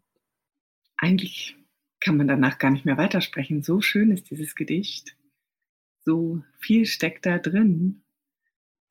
Eigentlich 0.97 1.55
kann 1.99 2.17
man 2.17 2.27
danach 2.27 2.59
gar 2.59 2.71
nicht 2.71 2.85
mehr 2.85 2.97
weitersprechen. 2.97 3.63
So 3.63 3.81
schön 3.81 4.11
ist 4.11 4.29
dieses 4.29 4.55
Gedicht. 4.55 5.17
So 5.99 6.41
viel 6.59 6.85
steckt 6.85 7.25
da 7.25 7.39
drin. 7.39 8.03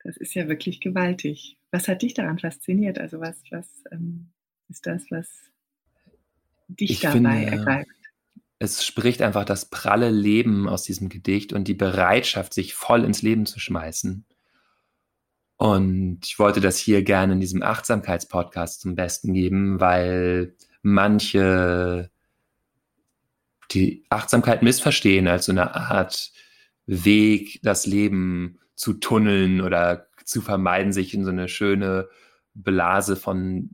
Das 0.03 0.17
ist 0.17 0.35
ja 0.35 0.47
wirklich 0.47 0.81
gewaltig. 0.81 1.57
Was 1.71 1.87
hat 1.87 2.01
dich 2.01 2.13
daran 2.13 2.39
fasziniert? 2.39 2.99
Also 2.99 3.19
was, 3.19 3.41
was 3.49 3.83
ähm, 3.91 4.31
ist 4.69 4.85
das, 4.85 5.09
was 5.09 5.51
dich 6.67 6.91
ich 6.91 6.99
dabei 7.01 7.13
finde, 7.13 7.45
ergreift? 7.45 7.89
Es 8.59 8.85
spricht 8.85 9.21
einfach 9.21 9.45
das 9.45 9.69
pralle 9.69 10.09
Leben 10.09 10.67
aus 10.67 10.83
diesem 10.83 11.09
Gedicht 11.09 11.53
und 11.53 11.67
die 11.67 11.75
Bereitschaft, 11.75 12.53
sich 12.53 12.73
voll 12.73 13.03
ins 13.03 13.21
Leben 13.21 13.45
zu 13.45 13.59
schmeißen. 13.59 14.25
Und 15.57 16.19
ich 16.23 16.37
wollte 16.39 16.61
das 16.61 16.77
hier 16.77 17.03
gerne 17.03 17.33
in 17.33 17.39
diesem 17.39 17.63
Achtsamkeitspodcast 17.63 18.81
zum 18.81 18.95
Besten 18.95 19.33
geben, 19.33 19.79
weil 19.79 20.55
manche 20.81 22.11
die 23.71 24.05
Achtsamkeit 24.09 24.63
missverstehen 24.63 25.27
als 25.27 25.45
so 25.45 25.51
eine 25.51 25.75
Art 25.75 26.31
Weg, 26.85 27.59
das 27.63 27.85
Leben 27.85 28.59
zu 28.75 28.93
tunneln 28.93 29.61
oder 29.61 30.07
zu 30.23 30.41
vermeiden, 30.41 30.93
sich 30.93 31.13
in 31.13 31.25
so 31.25 31.31
eine 31.31 31.49
schöne 31.49 32.07
Blase 32.53 33.15
von 33.15 33.71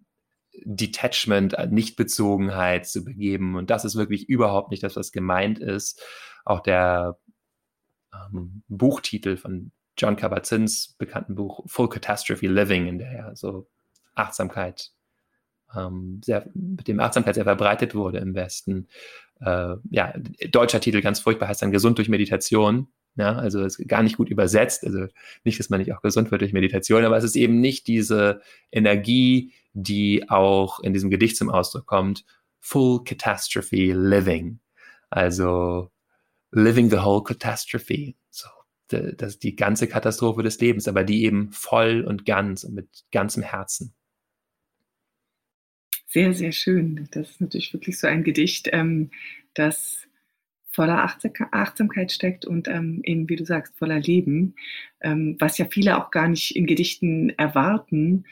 Detachment, 0.64 1.56
Nichtbezogenheit 1.72 2.88
zu 2.88 3.04
begeben. 3.04 3.56
Und 3.56 3.70
das 3.70 3.86
ist 3.86 3.96
wirklich 3.96 4.30
überhaupt 4.30 4.72
nicht 4.72 4.84
das, 4.84 4.96
was 4.96 5.12
gemeint 5.12 5.60
ist. 5.60 6.02
Auch 6.46 6.60
der 6.60 7.18
ähm, 8.14 8.64
Buchtitel 8.68 9.38
von 9.38 9.72
John 9.98 10.16
Kabat-Zins 10.16 10.96
bekannten 10.98 11.36
Buch 11.36 11.64
Full 11.68 11.90
Catastrophe 11.90 12.48
Living, 12.48 12.88
in 12.88 12.98
der 12.98 13.12
er 13.12 13.36
so 13.36 13.68
Achtsamkeit 14.16 14.92
ähm, 15.76 16.22
sehr, 16.24 16.50
mit 16.54 16.88
dem 16.88 17.00
Achtsamkeit 17.00 17.36
sehr 17.36 17.44
verbreitet 17.44 17.96
wurde 17.96 18.20
im 18.20 18.36
Westen. 18.36 18.88
Äh, 19.40 19.76
ja, 19.90 20.14
deutscher 20.50 20.82
Titel 20.82 21.02
ganz 21.02 21.20
furchtbar 21.20 21.48
heißt 21.48 21.62
dann 21.62 21.72
Gesund 21.72 21.98
durch 21.98 22.10
Meditation. 22.10 22.88
Ja, 23.16 23.36
also 23.36 23.64
ist 23.64 23.88
gar 23.88 24.02
nicht 24.02 24.18
gut 24.18 24.30
übersetzt. 24.30 24.84
Also 24.86 25.08
nicht, 25.44 25.60
dass 25.60 25.70
man 25.70 25.80
nicht 25.80 25.94
auch 25.94 26.02
gesund 26.02 26.32
wird 26.32 26.42
durch 26.42 26.54
Meditation, 26.54 27.06
aber 27.06 27.18
es 27.18 27.24
ist 27.24 27.36
eben 27.36 27.60
nicht 27.60 27.88
diese 27.88 28.42
Energie, 28.72 29.54
die 29.74 30.30
auch 30.30 30.80
in 30.80 30.94
diesem 30.94 31.10
Gedicht 31.10 31.38
zum 31.38 31.50
Ausdruck 31.50 31.86
kommt. 31.86 32.26
Full 32.60 33.04
Catastrophe 33.04 33.94
Living. 33.94 34.60
Also 35.10 35.92
living 36.52 36.90
the 36.90 36.98
whole 36.98 37.24
catastrophe. 37.24 38.16
So, 38.30 38.48
das 38.88 39.40
die 39.40 39.56
ganze 39.56 39.88
Katastrophe 39.88 40.44
des 40.44 40.60
Lebens, 40.60 40.88
aber 40.88 41.04
die 41.04 41.24
eben 41.24 41.52
voll 41.52 42.02
und 42.02 42.26
ganz 42.26 42.64
und 42.64 42.74
mit 42.74 42.88
ganzem 43.12 43.44
Herzen. 43.44 43.94
Sehr, 46.08 46.34
sehr 46.34 46.52
schön. 46.52 47.08
Das 47.12 47.32
ist 47.32 47.42
natürlich 47.42 47.74
wirklich 47.74 47.98
so 47.98 48.08
ein 48.08 48.24
Gedicht, 48.24 48.70
ähm, 48.72 49.10
das 49.56 50.03
voller 50.74 51.04
Achtsamkeit 51.52 52.12
steckt 52.12 52.46
und 52.46 52.68
ähm, 52.68 53.02
eben, 53.04 53.30
wie 53.30 53.36
du 53.36 53.46
sagst, 53.46 53.78
voller 53.78 54.00
Leben, 54.00 54.56
ähm, 55.02 55.38
was 55.40 55.58
ja 55.58 55.66
viele 55.70 55.98
auch 55.98 56.12
gar 56.12 56.28
nicht 56.28 56.56
in 56.56 56.66
Gedichten 56.66 57.30
erwarten, 57.32 58.26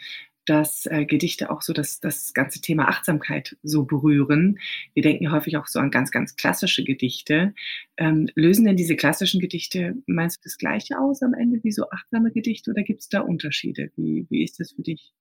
dass 0.46 0.88
äh, 0.88 1.06
Gedichte 1.06 1.52
auch 1.52 1.62
so 1.62 1.72
das, 1.72 2.00
das 2.00 2.34
ganze 2.34 2.62
Thema 2.62 2.88
Achtsamkeit 2.88 3.58
so 3.62 3.86
berühren. 3.86 4.60
Wir 4.94 5.04
denken 5.04 5.26
ja 5.26 5.32
häufig 5.32 5.58
auch 5.58 5.68
so 5.68 5.80
an 5.80 5.92
ganz, 5.92 6.12
ganz 6.12 6.36
klassische 6.36 6.84
Gedichte. 6.84 7.54
Ähm, 7.98 8.28
lösen 8.36 8.66
denn 8.66 8.76
diese 8.76 8.96
klassischen 8.96 9.40
Gedichte, 9.40 9.96
meinst 10.08 10.38
du 10.38 10.42
das 10.44 10.58
gleiche 10.58 11.00
aus 11.00 11.22
am 11.22 11.36
Ende 11.36 11.64
wie 11.64 11.72
so 11.72 11.90
achtsame 11.92 12.32
Gedichte 12.32 12.72
oder 12.72 12.82
gibt 12.82 13.02
es 13.02 13.10
da 13.10 13.22
Unterschiede? 13.22 13.92
Wie, 13.96 14.26
wie 14.30 14.44
ist 14.44 14.60
das 14.60 14.72
für 14.72 14.82
dich? 14.82 15.14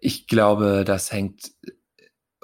Ich 0.00 0.26
glaube, 0.26 0.82
das 0.84 1.12
hängt 1.12 1.52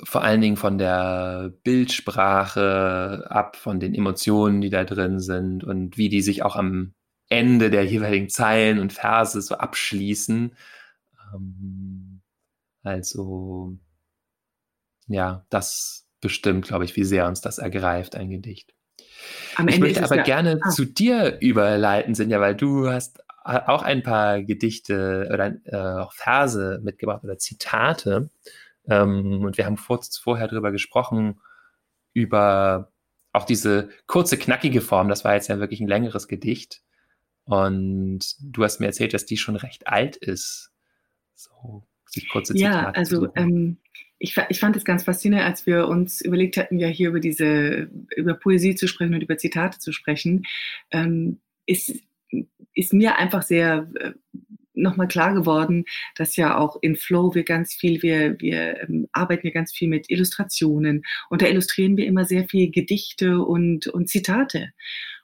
vor 0.03 0.23
allen 0.23 0.41
Dingen 0.41 0.57
von 0.57 0.79
der 0.79 1.53
Bildsprache 1.63 3.27
ab, 3.29 3.57
von 3.57 3.81
den 3.81 3.95
Emotionen, 3.95 4.61
die 4.61 4.71
da 4.71 4.85
drin 4.85 5.21
sind 5.21 5.65
und 5.65 5.97
wie 5.97 6.09
die 6.09 6.23
sich 6.23 6.43
auch 6.43 6.57
am 6.57 6.95
Ende 7.29 7.71
der 7.71 7.85
jeweiligen 7.85 8.29
Zeilen 8.29 8.79
und 8.79 8.93
Verse 8.93 9.41
so 9.41 9.55
abschließen. 9.57 10.57
Ähm, 11.33 12.23
also, 12.83 13.77
ja, 15.07 15.45
das 15.51 16.07
bestimmt, 16.21 16.67
glaube 16.67 16.85
ich, 16.85 16.97
wie 16.97 17.05
sehr 17.05 17.27
uns 17.27 17.41
das 17.41 17.59
ergreift, 17.59 18.17
ein 18.17 18.31
Gedicht. 18.31 18.75
Am 19.57 19.69
ich 19.69 19.77
Ende 19.77 19.87
möchte 19.87 20.05
aber 20.05 20.17
ja, 20.17 20.23
gerne 20.23 20.61
ah. 20.63 20.71
zu 20.71 20.85
dir 20.85 21.39
überleiten, 21.41 22.15
Sinja, 22.15 22.41
weil 22.41 22.57
du 22.57 22.89
hast 22.89 23.23
auch 23.43 23.83
ein 23.83 24.03
paar 24.03 24.43
Gedichte 24.43 25.29
oder 25.33 25.55
äh, 25.65 26.01
auch 26.01 26.13
Verse 26.13 26.81
mitgebracht 26.83 27.25
oder 27.25 27.39
Zitate. 27.39 28.29
Ähm, 28.89 29.45
und 29.45 29.59
wir 29.59 29.67
haben 29.67 29.77
vor, 29.77 30.01
vorher 30.03 30.49
darüber 30.49 30.73
gesprochen, 30.73 31.41
über 32.13 32.93
auch 33.33 33.45
diese 33.45 33.91
kurze, 34.07 34.37
knackige 34.37 34.81
Form. 34.81 35.09
Das 35.09 35.25
war 35.25 35.35
jetzt 35.35 35.49
ja 35.49 35.61
wirklich 35.61 35.81
ein 35.81 35.89
längeres 35.89 36.29
Gedicht. 36.29 36.83
Und 37.45 38.21
du 38.41 38.65
hast 38.65 38.81
mir 38.81 38.87
erzählt, 38.87 39.15
dass 39.15 39.27
die 39.27 39.37
schon 39.37 39.57
recht 39.57 39.87
alt 39.87 40.17
ist. 40.17 40.73
So, 41.35 41.85
sich 42.07 42.29
kurze 42.29 42.55
Zitate 42.55 42.75
Ja, 42.75 42.91
also 42.91 43.29
ähm, 43.35 43.79
ich, 44.19 44.37
ich, 44.49 44.61
fand 44.61 44.77
es 44.77 44.85
ganz 44.85 45.05
faszinierend, 45.05 45.49
als 45.49 45.67
wir 45.67 45.89
uns 45.89 46.21
überlegt 46.21 46.57
hatten, 46.57 46.79
ja 46.79 46.89
hier 46.89 47.09
über 47.09 47.21
diese, 47.21 47.91
über 48.17 48.35
Poesie 48.35 48.75
zu 48.75 48.87
sprechen 48.87 49.15
und 49.15 49.23
über 49.23 49.39
Zitate 49.39 49.79
zu 49.79 49.93
sprechen. 49.93 50.45
Ähm, 50.91 51.41
ist 51.67 52.03
ist 52.75 52.93
mir 52.93 53.17
einfach 53.17 53.43
sehr 53.43 53.91
äh, 53.95 54.13
nochmal 54.75 55.09
klar 55.09 55.35
geworden, 55.35 55.85
dass 56.17 56.37
ja 56.37 56.57
auch 56.57 56.77
in 56.81 56.97
Flow 56.97 57.35
wir 57.35 57.45
ganz 57.45 57.75
viel, 57.75 58.03
wir, 58.03 58.39
wir 58.41 58.83
ähm, 58.83 59.09
arbeiten 59.13 59.47
ja 59.47 59.53
ganz 59.53 59.73
viel 59.73 59.89
mit 59.89 60.11
Illustrationen 60.11 61.03
und 61.29 61.43
da 61.43 61.47
illustrieren 61.47 61.97
wir 61.97 62.07
immer 62.07 62.25
sehr 62.25 62.49
viel 62.49 62.71
Gedichte 62.71 63.41
und, 63.41 63.87
und 63.89 64.09
Zitate. 64.09 64.71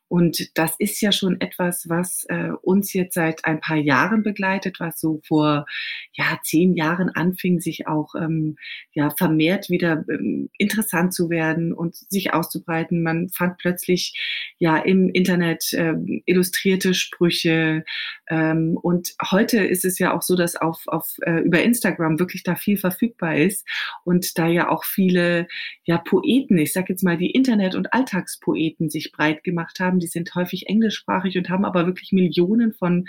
Und 0.08 0.56
das 0.56 0.76
ist 0.78 1.00
ja 1.00 1.10
schon 1.10 1.40
etwas, 1.40 1.88
was 1.88 2.24
äh, 2.28 2.50
uns 2.62 2.92
jetzt 2.92 3.14
seit 3.14 3.44
ein 3.44 3.60
paar 3.60 3.76
Jahren 3.76 4.22
begleitet, 4.22 4.78
was 4.78 5.00
so 5.00 5.20
vor 5.26 5.66
ja, 6.12 6.38
zehn 6.44 6.74
Jahren 6.74 7.10
anfing, 7.10 7.60
sich 7.60 7.88
auch 7.88 8.14
ähm, 8.14 8.56
ja, 8.92 9.10
vermehrt 9.10 9.68
wieder 9.68 10.04
ähm, 10.08 10.48
interessant 10.58 11.12
zu 11.12 11.28
werden 11.28 11.72
und 11.72 11.96
sich 11.96 12.32
auszubreiten. 12.32 13.02
Man 13.02 13.28
fand 13.30 13.58
plötzlich 13.58 14.14
ja 14.58 14.78
im 14.78 15.08
Internet 15.08 15.72
ähm, 15.72 16.22
illustrierte 16.24 16.94
Sprüche. 16.94 17.84
Ähm, 18.28 18.78
und 18.80 19.14
heute 19.30 19.64
ist 19.64 19.84
es 19.84 19.98
ja 19.98 20.16
auch 20.16 20.22
so, 20.22 20.36
dass 20.36 20.56
auf, 20.56 20.82
auf 20.86 21.16
äh, 21.22 21.40
über 21.40 21.62
Instagram 21.62 22.18
wirklich 22.18 22.44
da 22.44 22.54
viel 22.54 22.76
verfügbar 22.76 23.36
ist 23.36 23.66
und 24.04 24.38
da 24.38 24.46
ja 24.46 24.68
auch 24.68 24.84
viele 24.84 25.48
ja, 25.84 25.98
Poeten, 25.98 26.58
ich 26.58 26.72
sage 26.72 26.86
jetzt 26.90 27.02
mal 27.02 27.16
die 27.16 27.30
Internet- 27.30 27.74
und 27.74 27.92
Alltagspoeten 27.92 28.88
sich 28.88 29.12
breit 29.12 29.44
gemacht 29.44 29.80
haben 29.80 29.95
haben, 29.96 30.00
die 30.00 30.06
sind 30.06 30.34
häufig 30.34 30.68
englischsprachig 30.68 31.36
und 31.38 31.48
haben 31.48 31.64
aber 31.64 31.86
wirklich 31.86 32.12
Millionen 32.12 32.72
von 32.72 33.06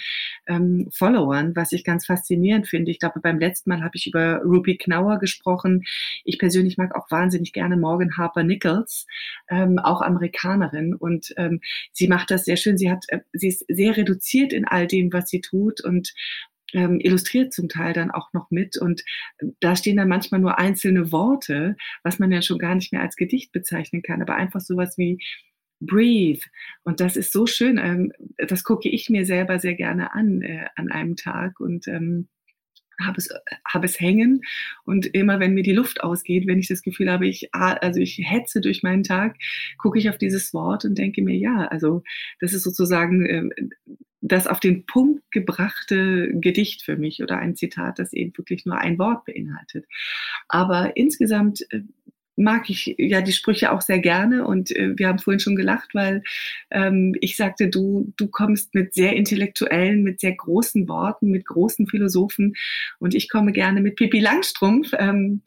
ähm, 0.48 0.88
Followern, 0.92 1.56
was 1.56 1.72
ich 1.72 1.84
ganz 1.84 2.06
faszinierend 2.06 2.68
finde. 2.68 2.92
Ich 2.92 3.00
glaube, 3.00 3.20
beim 3.20 3.40
letzten 3.40 3.70
Mal 3.70 3.82
habe 3.82 3.96
ich 3.96 4.08
über 4.08 4.42
Ruby 4.44 4.78
Knauer 4.78 5.20
gesprochen. 5.20 5.84
Ich 6.24 6.40
persönlich 6.40 6.78
mag 6.78 6.96
auch 6.96 7.12
wahnsinnig 7.12 7.54
gerne 7.54 7.78
Morgan 7.78 8.18
Harper 8.18 8.44
Nichols, 8.44 9.06
ähm, 9.50 9.80
auch 9.80 10.02
Amerikanerin. 10.02 10.96
Und 10.96 11.34
ähm, 11.38 11.60
sie 11.92 12.08
macht 12.08 12.32
das 12.32 12.46
sehr 12.46 12.58
schön. 12.58 12.78
Sie 12.78 12.90
hat, 12.90 13.06
äh, 13.10 13.20
sie 13.34 13.50
ist 13.50 13.66
sehr 13.68 13.98
reduziert 13.98 14.54
in 14.54 14.66
all 14.66 14.88
dem, 14.88 15.12
was 15.12 15.30
sie 15.30 15.42
tut 15.42 15.84
und 15.84 16.14
ähm, 16.74 17.00
illustriert 17.00 17.54
zum 17.54 17.70
Teil 17.70 17.94
dann 17.94 18.12
auch 18.12 18.34
noch 18.34 18.52
mit. 18.52 18.78
Und 18.78 19.02
äh, 19.40 19.48
da 19.60 19.76
stehen 19.76 19.98
dann 19.98 20.10
manchmal 20.10 20.42
nur 20.42 20.58
einzelne 20.58 21.12
Worte, 21.12 21.76
was 22.04 22.20
man 22.20 22.32
ja 22.32 22.42
schon 22.42 22.60
gar 22.60 22.76
nicht 22.76 22.92
mehr 22.92 23.02
als 23.02 23.16
Gedicht 23.16 23.52
bezeichnen 23.52 24.02
kann, 24.02 24.22
aber 24.22 24.36
einfach 24.36 24.62
sowas 24.62 24.98
wie 24.98 25.20
Breathe. 25.80 26.42
Und 26.84 27.00
das 27.00 27.16
ist 27.16 27.32
so 27.32 27.46
schön. 27.46 27.78
Ähm, 27.78 28.12
das 28.48 28.64
gucke 28.64 28.90
ich 28.90 29.10
mir 29.10 29.26
selber 29.26 29.60
sehr 29.60 29.76
gerne 29.76 30.14
an 30.14 30.42
äh, 30.42 30.66
an 30.76 30.92
einem 30.92 31.16
Tag 31.16 31.60
und 31.60 31.88
ähm, 31.88 32.28
habe 33.02 33.18
es, 33.18 33.30
habe 33.68 33.86
es 33.86 34.00
hängen 34.00 34.42
und 34.86 35.06
immer 35.06 35.40
wenn 35.40 35.54
mir 35.54 35.64
die 35.64 35.74
Luft 35.74 36.02
ausgeht, 36.02 36.48
wenn 36.48 36.60
ich 36.60 36.68
das 36.68 36.82
Gefühl 36.82 37.12
habe, 37.12 37.28
ich, 37.28 37.54
also 37.54 38.00
ich 38.00 38.20
hetze 38.24 38.62
durch 38.62 38.84
meinen 38.84 39.04
Tag, 39.04 39.36
gucke 39.78 40.00
ich 40.00 40.10
auf 40.10 40.18
dieses 40.18 40.54
Wort 40.54 40.86
und 40.86 40.98
denke 40.98 41.22
mir, 41.22 41.36
ja, 41.36 41.68
also 41.68 42.04
das 42.40 42.54
ist 42.54 42.64
sozusagen 42.64 43.26
äh, 43.26 43.50
das 44.22 44.48
auf 44.48 44.60
den 44.60 44.86
Punkt 44.86 45.24
gebrachte 45.32 46.32
Gedicht 46.34 46.84
für 46.84 46.98
mich 46.98 47.22
oder 47.22 47.38
ein 47.38 47.56
Zitat, 47.56 48.00
das 48.00 48.14
eben 48.14 48.36
wirklich 48.36 48.66
nur 48.66 48.78
ein 48.78 48.98
Wort 48.98 49.26
beinhaltet. 49.26 49.86
Aber 50.48 50.98
insgesamt 50.98 51.66
äh, 51.72 51.82
mag 52.38 52.70
ich 52.70 52.96
ja 52.98 53.22
die 53.22 53.34
Sprüche 53.34 53.72
auch 53.72 53.82
sehr 53.82 54.00
gerne 54.00 54.46
und 54.46 54.74
äh, 54.76 54.98
wir 54.98 55.08
haben 55.08 55.20
vorhin 55.20 55.40
schon 55.40 55.56
gelacht, 55.56 55.94
weil 55.94 56.24
ähm, 56.70 57.16
ich 57.20 57.36
sagte, 57.36 57.68
du, 57.68 58.14
du 58.16 58.28
kommst 58.28 58.76
mit 58.76 58.94
sehr 58.94 59.16
intellektuellen, 59.16 60.04
mit 60.04 60.20
sehr 60.20 60.36
großen 60.36 60.88
Worten, 60.88 61.32
mit 61.32 61.46
großen 61.46 61.88
Philosophen 61.88 62.54
und 63.00 63.16
ich 63.16 63.28
komme 63.30 63.52
gerne 63.52 63.82
mit 63.82 63.96
Pippi 63.96 64.20
Langstrumpf, 64.20 64.92
ähm, 64.98 65.42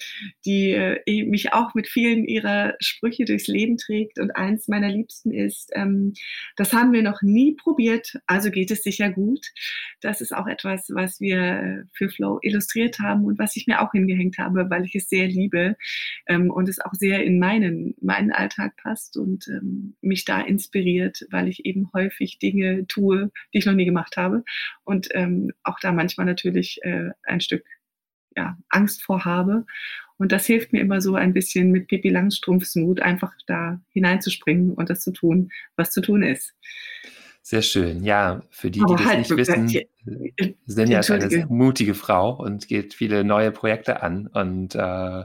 die 0.44 0.72
äh, 0.72 1.24
mich 1.24 1.52
auch 1.52 1.74
mit 1.74 1.86
vielen 1.86 2.24
ihrer 2.24 2.74
Sprüche 2.80 3.24
durchs 3.24 3.46
Leben 3.46 3.76
trägt 3.76 4.18
und 4.18 4.32
eins 4.32 4.66
meiner 4.66 4.88
Liebsten 4.88 5.30
ist, 5.30 5.70
ähm, 5.74 6.12
das 6.56 6.72
haben 6.72 6.92
wir 6.92 7.02
noch 7.02 7.22
nie 7.22 7.54
probiert, 7.54 8.18
also 8.26 8.50
geht 8.50 8.70
es 8.72 8.82
sicher 8.82 9.10
gut. 9.10 9.46
Das 10.00 10.20
ist 10.20 10.34
auch 10.34 10.46
etwas, 10.48 10.90
was 10.92 11.20
wir 11.20 11.84
für 11.92 12.08
Flow 12.08 12.38
illustriert 12.42 12.98
haben 12.98 13.24
und 13.24 13.38
was 13.38 13.54
ich 13.54 13.66
mir 13.68 13.80
auch 13.80 13.92
hingehängt 13.92 14.38
habe, 14.38 14.68
weil 14.70 14.84
ich 14.84 14.96
es 14.96 15.08
sehr 15.08 15.28
liebe 15.28 15.76
ähm, 16.26 16.50
und 16.50 16.68
es 16.68 16.79
auch 16.84 16.94
sehr 16.94 17.24
in 17.24 17.38
meinen, 17.38 17.94
meinen 18.00 18.32
Alltag 18.32 18.76
passt 18.76 19.16
und 19.16 19.48
ähm, 19.48 19.96
mich 20.00 20.24
da 20.24 20.40
inspiriert, 20.40 21.26
weil 21.30 21.48
ich 21.48 21.64
eben 21.64 21.90
häufig 21.92 22.38
Dinge 22.38 22.86
tue, 22.86 23.30
die 23.52 23.58
ich 23.58 23.66
noch 23.66 23.74
nie 23.74 23.84
gemacht 23.84 24.16
habe 24.16 24.44
und 24.84 25.08
ähm, 25.14 25.52
auch 25.62 25.78
da 25.80 25.92
manchmal 25.92 26.26
natürlich 26.26 26.80
äh, 26.82 27.10
ein 27.22 27.40
Stück 27.40 27.64
ja, 28.36 28.56
Angst 28.68 29.02
vor 29.02 29.24
habe. 29.24 29.64
Und 30.18 30.32
das 30.32 30.44
hilft 30.44 30.72
mir 30.72 30.80
immer 30.80 31.00
so 31.00 31.14
ein 31.14 31.32
bisschen 31.32 31.70
mit 31.70 31.88
Pippi 31.88 32.10
Langstrumpfs 32.10 32.76
Mut, 32.76 33.00
einfach 33.00 33.32
da 33.46 33.80
hineinzuspringen 33.90 34.74
und 34.74 34.90
das 34.90 35.00
zu 35.00 35.12
tun, 35.12 35.50
was 35.76 35.92
zu 35.92 36.02
tun 36.02 36.22
ist. 36.22 36.54
Sehr 37.42 37.62
schön. 37.62 38.04
Ja, 38.04 38.42
für 38.50 38.70
die, 38.70 38.80
die 38.80 38.94
das 38.96 39.04
halt, 39.06 39.18
nicht 39.18 39.36
wissen, 39.36 39.68
Senja 40.66 41.00
ist 41.00 41.10
eine 41.10 41.30
sehr 41.30 41.46
mutige 41.46 41.94
Frau 41.94 42.36
und 42.36 42.68
geht 42.68 42.92
viele 42.92 43.24
neue 43.24 43.50
Projekte 43.50 44.02
an. 44.02 44.26
Und 44.26 44.74
äh, 44.74 45.24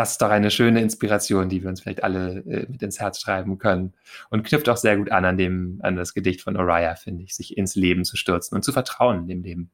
das 0.00 0.12
ist 0.12 0.22
doch 0.22 0.30
eine 0.30 0.50
schöne 0.50 0.80
Inspiration, 0.80 1.50
die 1.50 1.62
wir 1.62 1.68
uns 1.68 1.82
vielleicht 1.82 2.02
alle 2.02 2.38
äh, 2.46 2.66
mit 2.70 2.82
ins 2.82 2.98
Herz 3.00 3.20
schreiben 3.20 3.58
können. 3.58 3.92
Und 4.30 4.44
knüpft 4.44 4.70
auch 4.70 4.78
sehr 4.78 4.96
gut 4.96 5.12
an 5.12 5.26
an, 5.26 5.36
dem, 5.36 5.78
an 5.82 5.94
das 5.94 6.14
Gedicht 6.14 6.40
von 6.40 6.56
Oriah, 6.56 6.94
finde 6.94 7.22
ich, 7.22 7.34
sich 7.34 7.58
ins 7.58 7.76
Leben 7.76 8.06
zu 8.06 8.16
stürzen 8.16 8.56
und 8.56 8.62
zu 8.62 8.72
vertrauen 8.72 9.28
dem 9.28 9.42
Leben. 9.42 9.70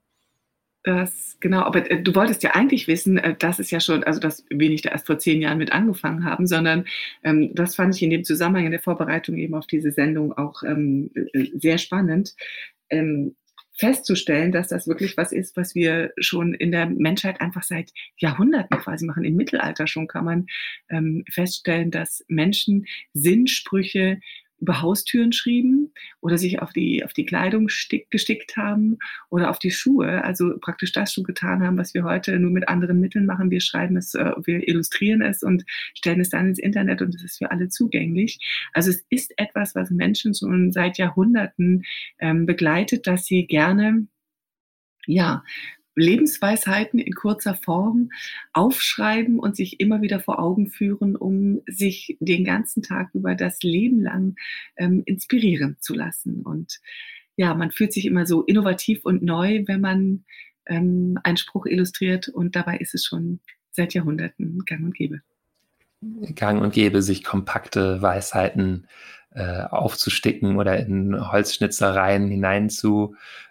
Das, 0.82 1.36
genau, 1.38 1.60
aber 1.62 1.88
äh, 1.88 2.02
du 2.02 2.12
wolltest 2.16 2.42
ja 2.42 2.56
eigentlich 2.56 2.88
wissen, 2.88 3.18
äh, 3.18 3.36
das 3.38 3.60
ist 3.60 3.70
ja 3.70 3.78
schon, 3.78 4.02
also 4.02 4.18
dass 4.18 4.44
wir 4.50 4.68
nicht 4.68 4.86
erst 4.86 5.06
vor 5.06 5.18
zehn 5.18 5.40
Jahren 5.40 5.58
mit 5.58 5.70
angefangen 5.70 6.24
haben, 6.24 6.48
sondern 6.48 6.86
ähm, 7.22 7.52
das 7.54 7.76
fand 7.76 7.94
ich 7.94 8.02
in 8.02 8.10
dem 8.10 8.24
Zusammenhang 8.24 8.66
in 8.66 8.72
der 8.72 8.80
Vorbereitung 8.80 9.36
eben 9.36 9.54
auf 9.54 9.68
diese 9.68 9.92
Sendung 9.92 10.32
auch 10.32 10.64
ähm, 10.64 11.12
äh, 11.14 11.50
sehr 11.54 11.78
spannend. 11.78 12.34
Ähm, 12.90 13.36
festzustellen, 13.76 14.52
dass 14.52 14.68
das 14.68 14.88
wirklich 14.88 15.16
was 15.16 15.32
ist, 15.32 15.56
was 15.56 15.74
wir 15.74 16.12
schon 16.18 16.54
in 16.54 16.72
der 16.72 16.86
Menschheit 16.86 17.40
einfach 17.40 17.62
seit 17.62 17.92
Jahrhunderten 18.16 18.78
quasi 18.78 19.04
machen. 19.06 19.24
Im 19.24 19.36
Mittelalter 19.36 19.86
schon 19.86 20.06
kann 20.06 20.24
man 20.24 20.46
ähm, 20.88 21.24
feststellen, 21.30 21.90
dass 21.90 22.24
Menschen 22.28 22.86
Sinnsprüche 23.12 24.20
über 24.58 24.80
Haustüren 24.80 25.32
schrieben 25.32 25.92
oder 26.20 26.38
sich 26.38 26.62
auf 26.62 26.72
die, 26.72 27.04
auf 27.04 27.12
die 27.12 27.26
Kleidung 27.26 27.68
stick, 27.68 28.10
gestickt 28.10 28.56
haben 28.56 28.98
oder 29.28 29.50
auf 29.50 29.58
die 29.58 29.70
Schuhe. 29.70 30.24
Also 30.24 30.58
praktisch 30.60 30.92
das 30.92 31.12
schon 31.12 31.24
getan 31.24 31.62
haben, 31.62 31.76
was 31.76 31.94
wir 31.94 32.04
heute 32.04 32.38
nur 32.38 32.50
mit 32.50 32.68
anderen 32.68 33.00
Mitteln 33.00 33.26
machen. 33.26 33.50
Wir 33.50 33.60
schreiben 33.60 33.96
es, 33.96 34.14
äh, 34.14 34.32
wir 34.44 34.66
illustrieren 34.66 35.22
es 35.22 35.42
und 35.42 35.64
stellen 35.94 36.20
es 36.20 36.30
dann 36.30 36.48
ins 36.48 36.58
Internet 36.58 37.02
und 37.02 37.14
es 37.14 37.22
ist 37.22 37.38
für 37.38 37.50
alle 37.50 37.68
zugänglich. 37.68 38.38
Also 38.72 38.90
es 38.90 39.04
ist 39.10 39.32
etwas, 39.38 39.74
was 39.74 39.90
Menschen 39.90 40.34
schon 40.34 40.72
seit 40.72 40.98
Jahrhunderten 40.98 41.84
ähm, 42.18 42.46
begleitet, 42.46 43.06
dass 43.06 43.26
sie 43.26 43.46
gerne 43.46 44.06
ja, 45.06 45.44
Lebensweisheiten 45.96 46.98
in 46.98 47.14
kurzer 47.14 47.54
Form 47.54 48.10
aufschreiben 48.52 49.38
und 49.38 49.56
sich 49.56 49.80
immer 49.80 50.02
wieder 50.02 50.20
vor 50.20 50.38
Augen 50.38 50.68
führen, 50.68 51.16
um 51.16 51.62
sich 51.66 52.16
den 52.20 52.44
ganzen 52.44 52.82
Tag 52.82 53.10
über 53.14 53.34
das 53.34 53.62
Leben 53.62 54.02
lang 54.02 54.36
ähm, 54.76 55.02
inspirieren 55.06 55.76
zu 55.80 55.94
lassen. 55.94 56.42
Und 56.42 56.80
ja, 57.36 57.54
man 57.54 57.70
fühlt 57.70 57.92
sich 57.92 58.06
immer 58.06 58.26
so 58.26 58.42
innovativ 58.42 59.04
und 59.04 59.22
neu, 59.22 59.64
wenn 59.66 59.80
man 59.80 60.24
ähm, 60.66 61.18
einen 61.22 61.36
Spruch 61.36 61.66
illustriert 61.66 62.28
und 62.28 62.56
dabei 62.56 62.76
ist 62.76 62.94
es 62.94 63.04
schon 63.04 63.40
seit 63.70 63.94
Jahrhunderten 63.94 64.64
gang 64.64 64.84
und 64.84 64.94
gäbe. 64.94 65.20
Gang 66.34 66.60
und 66.60 66.72
gäbe, 66.72 67.02
sich 67.02 67.24
kompakte 67.24 68.02
Weisheiten 68.02 68.86
äh, 69.30 69.62
aufzusticken 69.62 70.56
oder 70.56 70.78
in 70.78 71.30
Holzschnitzereien 71.30 72.28
hinein 72.28 72.70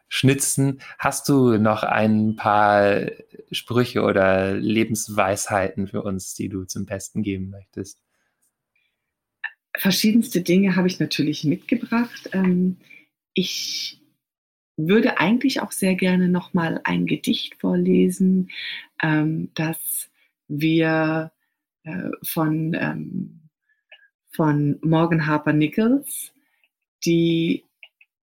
schnitzen. 0.07 0.79
Hast 0.97 1.27
du 1.29 1.57
noch 1.57 1.83
ein 1.83 2.35
paar 2.35 3.07
Sprüche 3.51 4.03
oder 4.03 4.53
Lebensweisheiten 4.53 5.87
für 5.87 6.03
uns, 6.03 6.33
die 6.33 6.49
du 6.49 6.65
zum 6.65 6.85
Besten 6.85 7.23
geben 7.23 7.49
möchtest? 7.49 8.01
Verschiedenste 9.77 10.41
Dinge 10.41 10.75
habe 10.75 10.87
ich 10.87 10.99
natürlich 10.99 11.43
mitgebracht. 11.43 12.29
Ähm, 12.31 12.77
ich 13.33 14.01
würde 14.77 15.19
eigentlich 15.19 15.61
auch 15.61 15.71
sehr 15.71 15.95
gerne 15.95 16.29
noch 16.29 16.53
mal 16.53 16.81
ein 16.83 17.05
Gedicht 17.05 17.55
vorlesen, 17.59 18.49
ähm, 19.01 19.51
das 19.53 20.09
wir 20.47 21.31
äh, 21.83 22.09
von, 22.23 22.73
ähm, 22.73 23.49
von 24.31 24.77
Morgan 24.81 25.27
Harper 25.27 25.53
Nichols, 25.53 26.33
die 27.05 27.63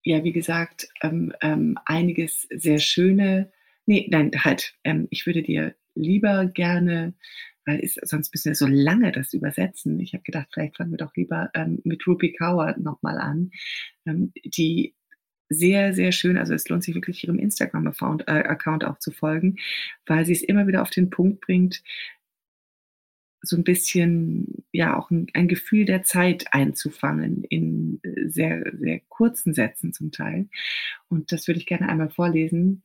ja, 0.05 0.23
wie 0.23 0.31
gesagt, 0.31 0.87
ähm, 1.01 1.33
ähm, 1.41 1.77
einiges 1.85 2.47
sehr 2.51 2.77
schöne, 2.77 3.51
nee, 3.87 4.07
nein, 4.09 4.31
halt, 4.37 4.75
ähm, 4.83 5.07
ich 5.09 5.25
würde 5.25 5.41
dir 5.41 5.75
lieber 5.95 6.45
gerne, 6.45 7.15
weil 7.65 7.79
ist, 7.79 7.99
sonst 8.07 8.31
müssen 8.33 8.49
wir 8.49 8.55
so 8.55 8.67
lange 8.67 9.11
das 9.11 9.33
übersetzen. 9.33 9.99
Ich 9.99 10.13
habe 10.13 10.23
gedacht, 10.23 10.49
vielleicht 10.53 10.77
fangen 10.77 10.91
wir 10.91 10.99
doch 10.99 11.15
lieber 11.15 11.49
ähm, 11.55 11.79
mit 11.83 12.05
Rupi 12.05 12.33
Kaur 12.33 12.75
nochmal 12.77 13.17
an, 13.17 13.49
ähm, 14.05 14.31
die 14.43 14.93
sehr, 15.49 15.93
sehr 15.93 16.11
schön, 16.11 16.37
also 16.37 16.53
es 16.53 16.69
lohnt 16.69 16.83
sich 16.83 16.95
wirklich 16.95 17.23
ihrem 17.23 17.39
Instagram-Account 17.39 18.83
äh, 18.83 18.85
auch 18.85 18.99
zu 18.99 19.11
folgen, 19.11 19.57
weil 20.05 20.25
sie 20.25 20.33
es 20.33 20.43
immer 20.43 20.67
wieder 20.67 20.81
auf 20.81 20.89
den 20.89 21.09
Punkt 21.09 21.41
bringt, 21.41 21.83
so 23.45 23.55
ein 23.55 23.63
bisschen 23.63 24.65
ja 24.71 24.97
auch 24.97 25.11
ein, 25.11 25.27
ein, 25.33 25.47
Gefühl 25.47 25.85
der 25.85 26.03
Zeit 26.03 26.45
einzufangen 26.53 27.43
in 27.45 27.99
äh, 28.03 28.27
sehr, 28.27 28.63
sehr 28.77 28.99
kurzen 29.07 29.53
Sätzen 29.53 29.93
zum 29.93 30.11
Teil. 30.11 30.49
Und 31.07 31.31
das 31.31 31.47
würde 31.47 31.59
ich 31.59 31.65
gerne 31.65 31.89
einmal 31.89 32.09
vorlesen. 32.09 32.83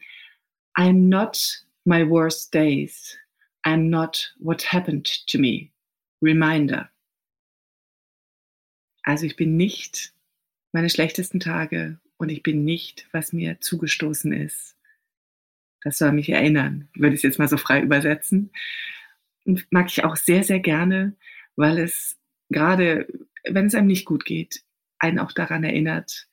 I'm 0.76 1.08
not 1.08 1.64
my 1.84 2.08
worst 2.08 2.54
days. 2.54 3.16
I'm 3.64 3.88
not 3.88 4.34
what 4.38 4.72
happened 4.72 5.26
to 5.26 5.38
me. 5.38 5.70
Reminder. 6.22 6.90
Also 9.02 9.26
ich 9.26 9.36
bin 9.36 9.56
nicht 9.56 10.12
meine 10.72 10.90
schlechtesten 10.90 11.40
Tage 11.40 11.98
und 12.16 12.28
ich 12.28 12.42
bin 12.42 12.64
nicht, 12.64 13.08
was 13.12 13.32
mir 13.32 13.60
zugestoßen 13.60 14.32
ist. 14.32 14.76
Das 15.82 15.96
soll 15.96 16.12
mich 16.12 16.28
erinnern, 16.28 16.88
würde 16.94 17.14
ich 17.14 17.20
es 17.20 17.22
jetzt 17.22 17.38
mal 17.38 17.48
so 17.48 17.56
frei 17.56 17.80
übersetzen 17.80 18.50
mag 19.70 19.88
ich 19.88 20.04
auch 20.04 20.16
sehr, 20.16 20.42
sehr 20.44 20.60
gerne, 20.60 21.16
weil 21.56 21.78
es 21.78 22.18
gerade, 22.50 23.06
wenn 23.48 23.66
es 23.66 23.74
einem 23.74 23.86
nicht 23.86 24.04
gut 24.04 24.24
geht, 24.24 24.62
einen 24.98 25.18
auch 25.18 25.32
daran 25.32 25.64
erinnert, 25.64 26.26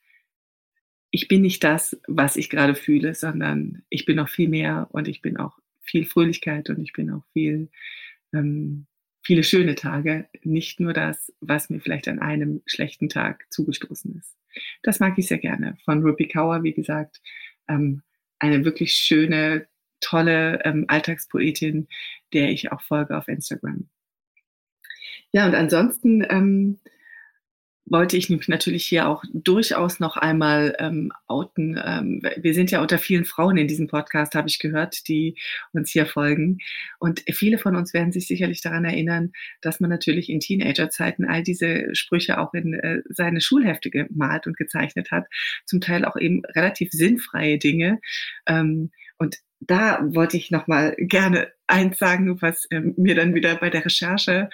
ich 1.12 1.28
bin 1.28 1.42
nicht 1.42 1.64
das, 1.64 2.00
was 2.08 2.36
ich 2.36 2.50
gerade 2.50 2.76
fühle, 2.76 3.14
sondern 3.14 3.84
ich 3.90 4.06
bin 4.06 4.18
noch 4.18 4.30
viel 4.30 4.50
mehr 4.50 4.88
und 4.92 5.08
ich 5.08 5.22
bin 5.22 5.38
auch 5.38 5.58
viel 5.82 6.06
Fröhlichkeit 6.06 6.70
und 6.70 6.82
ich 6.82 6.94
bin 6.94 7.10
auch 7.12 7.24
viel, 7.34 7.70
ähm, 8.34 8.88
viele 9.24 9.44
schöne 9.44 9.76
Tage, 9.76 10.28
nicht 10.44 10.80
nur 10.80 10.94
das, 10.94 11.34
was 11.40 11.70
mir 11.70 11.80
vielleicht 11.80 12.08
an 12.08 12.20
einem 12.20 12.62
schlechten 12.66 13.10
Tag 13.10 13.46
zugestoßen 13.50 14.16
ist. 14.18 14.38
Das 14.84 15.00
mag 15.00 15.18
ich 15.18 15.28
sehr 15.28 15.38
gerne. 15.38 15.78
Von 15.86 16.04
Rupi 16.04 16.28
Kaur, 16.28 16.64
wie 16.64 16.74
gesagt, 16.74 17.22
ähm, 17.68 18.02
eine 18.40 18.66
wirklich 18.66 18.94
schöne, 18.94 19.68
tolle 20.00 20.62
ähm, 20.66 20.86
Alltagspoetin, 20.88 21.88
der 22.34 22.50
ich 22.50 22.72
auch 22.72 22.82
folge 22.82 23.18
auf 23.18 23.28
Instagram. 23.28 23.90
Ja, 25.32 25.46
und 25.46 25.56
ansonsten 25.56 26.26
ähm, 26.30 26.80
wollte 27.90 28.18
ich 28.18 28.30
natürlich 28.48 28.86
hier 28.86 29.08
auch 29.08 29.24
durchaus 29.34 30.00
noch 30.00 30.18
einmal 30.18 30.76
ähm, 30.80 31.12
outen. 31.28 31.82
Ähm, 31.84 32.22
wir 32.38 32.54
sind 32.54 32.72
ja 32.72 32.82
unter 32.82 32.98
vielen 32.98 33.26
Frauen 33.26 33.58
in 33.58 33.68
diesem 33.68 33.88
Podcast, 33.88 34.36
habe 34.36 34.50
ich 34.50 34.60
gehört, 34.60 35.08
die 35.08 35.38
uns 35.72 35.92
hier 35.92 36.06
folgen. 36.06 36.58
Und 37.00 37.24
viele 37.32 37.58
von 37.58 37.76
uns 37.76 37.94
werden 37.94 38.12
sich 38.12 38.28
sicherlich 38.28 38.62
daran 38.62 38.86
erinnern, 38.86 39.32
dass 39.62 39.80
man 39.80 39.90
natürlich 39.90 40.30
in 40.30 40.40
Teenagerzeiten 40.40 41.26
all 41.26 41.44
diese 41.44 41.96
Sprüche 41.96 42.40
auch 42.40 42.54
in 42.54 42.74
äh, 42.74 43.02
seine 43.10 43.42
Schulhefte 43.42 43.90
gemalt 43.90 44.48
und 44.48 44.58
gezeichnet 44.58 45.12
hat. 45.12 45.26
Zum 45.66 45.80
Teil 45.80 46.06
auch 46.06 46.18
eben 46.18 46.44
relativ 46.46 46.92
sinnfreie 46.92 47.58
Dinge. 47.58 48.00
Ähm, 48.48 48.92
und 49.18 49.38
da 49.60 50.00
wollte 50.04 50.38
ich 50.38 50.52
noch 50.52 50.68
mal 50.68 50.96
gerne 50.98 51.52
eins 51.68 51.98
sagen, 51.98 52.42
was 52.42 52.66
ähm, 52.72 52.94
mir 52.98 53.16
dann 53.16 53.36
wieder 53.36 53.56
bei 53.56 53.70
der 53.70 53.86
Recherche 53.86 54.50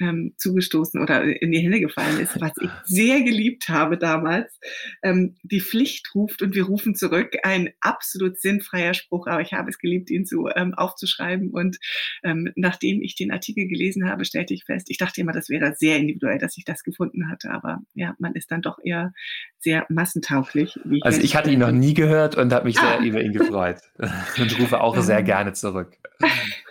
ähm, 0.00 0.34
zugestoßen 0.36 1.00
oder 1.00 1.22
in 1.22 1.52
die 1.52 1.60
Hände 1.60 1.80
gefallen 1.80 2.18
ist, 2.18 2.40
was 2.40 2.52
ich 2.60 2.70
sehr 2.84 3.22
geliebt 3.22 3.68
habe 3.68 3.96
damals. 3.96 4.58
Ähm, 5.02 5.36
die 5.42 5.60
Pflicht 5.60 6.14
ruft 6.14 6.42
und 6.42 6.54
wir 6.54 6.64
rufen 6.64 6.94
zurück. 6.94 7.36
Ein 7.42 7.70
absolut 7.80 8.40
sinnfreier 8.40 8.94
Spruch, 8.94 9.26
aber 9.26 9.40
ich 9.40 9.52
habe 9.52 9.70
es 9.70 9.78
geliebt, 9.78 10.10
ihn 10.10 10.26
zu 10.26 10.48
ähm, 10.54 10.74
aufzuschreiben. 10.74 11.50
Und 11.50 11.78
ähm, 12.22 12.52
nachdem 12.56 13.02
ich 13.02 13.14
den 13.14 13.30
Artikel 13.30 13.68
gelesen 13.68 14.08
habe, 14.08 14.24
stellte 14.24 14.54
ich 14.54 14.64
fest, 14.64 14.90
ich 14.90 14.98
dachte 14.98 15.20
immer, 15.20 15.32
das 15.32 15.48
wäre 15.48 15.74
sehr 15.76 15.96
individuell, 15.98 16.38
dass 16.38 16.56
ich 16.56 16.64
das 16.64 16.82
gefunden 16.82 17.30
hatte. 17.30 17.50
Aber 17.50 17.82
ja, 17.94 18.14
man 18.18 18.34
ist 18.34 18.50
dann 18.50 18.62
doch 18.62 18.78
eher 18.82 19.12
sehr 19.58 19.86
massentauglich. 19.88 20.78
Ich 20.90 21.04
also 21.04 21.20
ich 21.20 21.36
hatte 21.36 21.50
ihn 21.50 21.60
noch 21.60 21.72
nie 21.72 21.94
gehört 21.94 22.36
und 22.36 22.52
habe 22.52 22.66
mich 22.66 22.78
ah. 22.78 22.98
sehr 22.98 23.06
über 23.06 23.22
ihn 23.22 23.32
gefreut 23.32 23.78
und 24.38 24.58
rufe 24.58 24.80
auch 24.80 25.00
sehr 25.00 25.20
ähm. 25.20 25.24
gerne 25.24 25.52
zurück. 25.52 25.96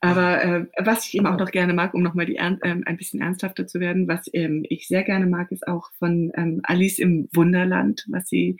Aber 0.00 0.44
äh, 0.44 0.66
was 0.78 1.06
ich 1.06 1.14
eben 1.14 1.26
auch 1.26 1.38
noch 1.38 1.50
gerne 1.50 1.74
mag, 1.74 1.94
um 1.94 2.02
nochmal 2.02 2.26
ähm, 2.28 2.82
ein 2.86 2.96
bisschen 2.96 3.20
ernsthafter 3.20 3.66
zu 3.66 3.80
werden, 3.80 4.08
was 4.08 4.28
ähm, 4.32 4.64
ich 4.68 4.88
sehr 4.88 5.02
gerne 5.02 5.26
mag, 5.26 5.50
ist 5.52 5.66
auch 5.66 5.90
von 5.98 6.32
ähm, 6.36 6.60
Alice 6.64 6.98
im 6.98 7.28
Wunderland, 7.32 8.06
was 8.08 8.28
sie 8.28 8.56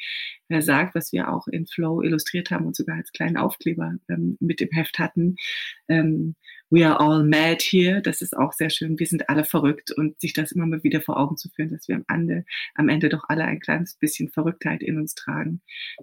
äh, 0.49 0.61
sagt, 0.61 0.95
was 0.95 1.13
wir 1.13 1.33
auch 1.33 1.47
in 1.49 1.67
Flow 1.67 2.03
illustriert 2.03 2.51
haben 2.51 2.67
und 2.67 2.77
sogar 2.77 2.97
als 2.97 3.13
kleinen 3.13 3.37
Aufkleber 3.37 3.95
ähm, 4.09 4.37
mit 4.41 4.61
dem 4.61 4.71
Heft 4.73 4.99
hatten. 4.99 5.37
Ähm, 5.89 6.35
We 6.73 6.87
are 6.87 6.99
all 7.01 7.23
mad 7.23 7.63
here. 7.63 8.01
Das 8.01 8.23
ist 8.23 8.35
auch 8.35 8.55
sehr 8.55 8.71
schön. 8.71 8.99
Wir 8.99 9.07
sind 9.07 9.29
alle 9.29 9.45
verrückt 9.45 9.91
und 9.91 10.19
sich 10.19 10.33
das 10.33 10.53
immer 10.53 10.65
mal 10.65 10.83
wieder 10.83 11.03
vor 11.03 11.19
Augen 11.21 11.37
zu 11.37 11.51
führen, 11.51 11.69
dass 11.69 11.87
wir 11.87 11.97
am 11.97 12.05
Ende, 12.09 12.47
am 12.75 12.89
Ende 12.89 13.11
doch 13.11 13.25
alle 13.29 13.45
ein 13.45 13.61
kleines 13.61 13.95
bisschen 13.97 14.31
Verrücktheit 14.31 14.83
in 14.83 14.97
uns 14.97 15.15
tragen, 15.15 15.61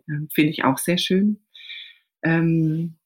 ähm, 0.07 0.29
finde 0.31 0.51
ich 0.51 0.63
auch 0.63 0.77
sehr 0.77 0.99
schön. 0.99 1.39
Ähm, 2.21 2.98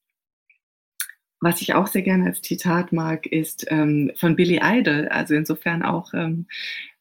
was 1.44 1.60
ich 1.60 1.74
auch 1.74 1.86
sehr 1.86 2.02
gerne 2.02 2.24
als 2.24 2.40
Zitat 2.40 2.92
mag, 2.92 3.26
ist 3.26 3.66
ähm, 3.68 4.10
von 4.16 4.34
Billy 4.34 4.60
Idol. 4.62 5.08
Also 5.08 5.34
insofern 5.34 5.82
auch 5.82 6.14
ähm, 6.14 6.46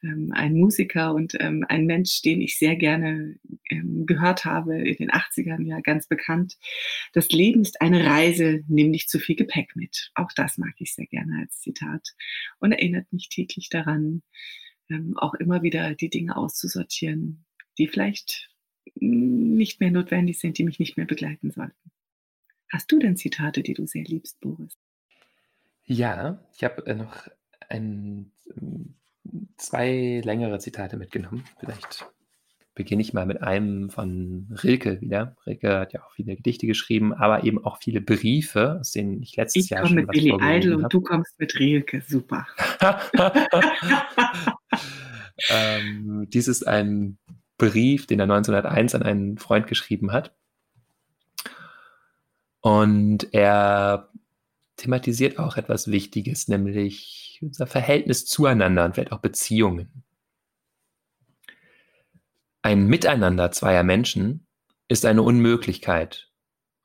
ähm, 0.03 0.31
ein 0.33 0.53
Musiker 0.55 1.13
und 1.13 1.35
ähm, 1.39 1.65
ein 1.69 1.85
Mensch, 1.85 2.21
den 2.21 2.41
ich 2.41 2.57
sehr 2.57 2.75
gerne 2.75 3.37
ähm, 3.69 4.05
gehört 4.05 4.43
habe 4.43 4.77
in 4.77 4.97
den 4.97 5.11
80ern, 5.11 5.63
ja 5.63 5.79
ganz 5.79 6.07
bekannt. 6.07 6.57
Das 7.13 7.29
Leben 7.29 7.61
ist 7.61 7.81
eine 7.81 8.05
Reise, 8.05 8.63
nimm 8.67 8.91
nicht 8.91 9.09
zu 9.09 9.17
viel 9.17 9.37
Gepäck 9.37 9.75
mit. 9.75 10.11
Auch 10.13 10.31
das 10.35 10.57
mag 10.57 10.73
ich 10.77 10.93
sehr 10.93 11.07
gerne 11.07 11.39
als 11.39 11.61
Zitat 11.61 12.09
und 12.59 12.73
erinnert 12.73 13.11
mich 13.13 13.29
täglich 13.29 13.69
daran, 13.69 14.23
ähm, 14.89 15.17
auch 15.17 15.35
immer 15.35 15.63
wieder 15.63 15.95
die 15.95 16.09
Dinge 16.09 16.35
auszusortieren, 16.35 17.45
die 17.77 17.87
vielleicht 17.87 18.49
nicht 18.95 19.79
mehr 19.79 19.91
notwendig 19.91 20.39
sind, 20.39 20.57
die 20.57 20.65
mich 20.65 20.79
nicht 20.79 20.97
mehr 20.97 21.05
begleiten 21.05 21.49
sollten. 21.49 21.91
Hast 22.73 22.91
du 22.91 22.97
denn 22.97 23.15
Zitate, 23.15 23.61
die 23.61 23.75
du 23.75 23.85
sehr 23.85 24.03
liebst, 24.03 24.41
Boris? 24.41 24.75
Ja, 25.85 26.43
ich 26.55 26.63
habe 26.63 26.83
äh, 26.87 26.95
noch 26.95 27.27
ein, 27.69 28.31
zwei 29.57 30.21
längere 30.25 30.57
Zitate 30.57 30.97
mitgenommen. 30.97 31.43
Vielleicht 31.59 32.07
beginne 32.73 33.03
ich 33.03 33.13
mal 33.13 33.27
mit 33.27 33.43
einem 33.43 33.91
von 33.91 34.47
Rilke 34.63 35.01
wieder. 35.01 35.37
Rilke 35.45 35.81
hat 35.81 35.93
ja 35.93 36.03
auch 36.03 36.13
viele 36.15 36.35
Gedichte 36.35 36.65
geschrieben, 36.65 37.13
aber 37.13 37.43
eben 37.43 37.63
auch 37.63 37.77
viele 37.77 38.01
Briefe, 38.01 38.79
aus 38.79 38.91
denen 38.91 39.21
ich 39.21 39.35
letztes 39.35 39.65
ich 39.65 39.69
Jahr 39.69 39.85
schon 39.85 39.97
mit 39.97 40.07
was 40.07 40.13
Billy 40.13 40.35
Idol 40.41 40.83
und 40.83 40.91
du 40.91 41.01
kommst 41.01 41.39
mit 41.39 41.53
Rilke, 41.59 42.01
super. 42.01 42.47
ähm, 45.51 46.27
dies 46.33 46.47
ist 46.47 46.65
ein 46.65 47.19
Brief, 47.59 48.07
den 48.07 48.19
er 48.19 48.23
1901 48.23 48.95
an 48.95 49.03
einen 49.03 49.37
Freund 49.37 49.67
geschrieben 49.67 50.11
hat. 50.11 50.35
Und 52.63 53.33
er 53.33 54.09
thematisiert 54.77 55.37
auch 55.37 55.57
etwas 55.57 55.91
Wichtiges, 55.91 56.47
nämlich 56.47 57.39
unser 57.41 57.67
Verhältnis 57.67 58.25
zueinander 58.25 58.85
und 58.85 58.95
vielleicht 58.95 59.11
auch 59.11 59.19
Beziehungen. 59.19 60.05
Ein 62.61 62.87
Miteinander 62.87 63.51
zweier 63.51 63.83
Menschen 63.83 64.47
ist 64.87 65.05
eine 65.05 65.23
Unmöglichkeit 65.23 66.31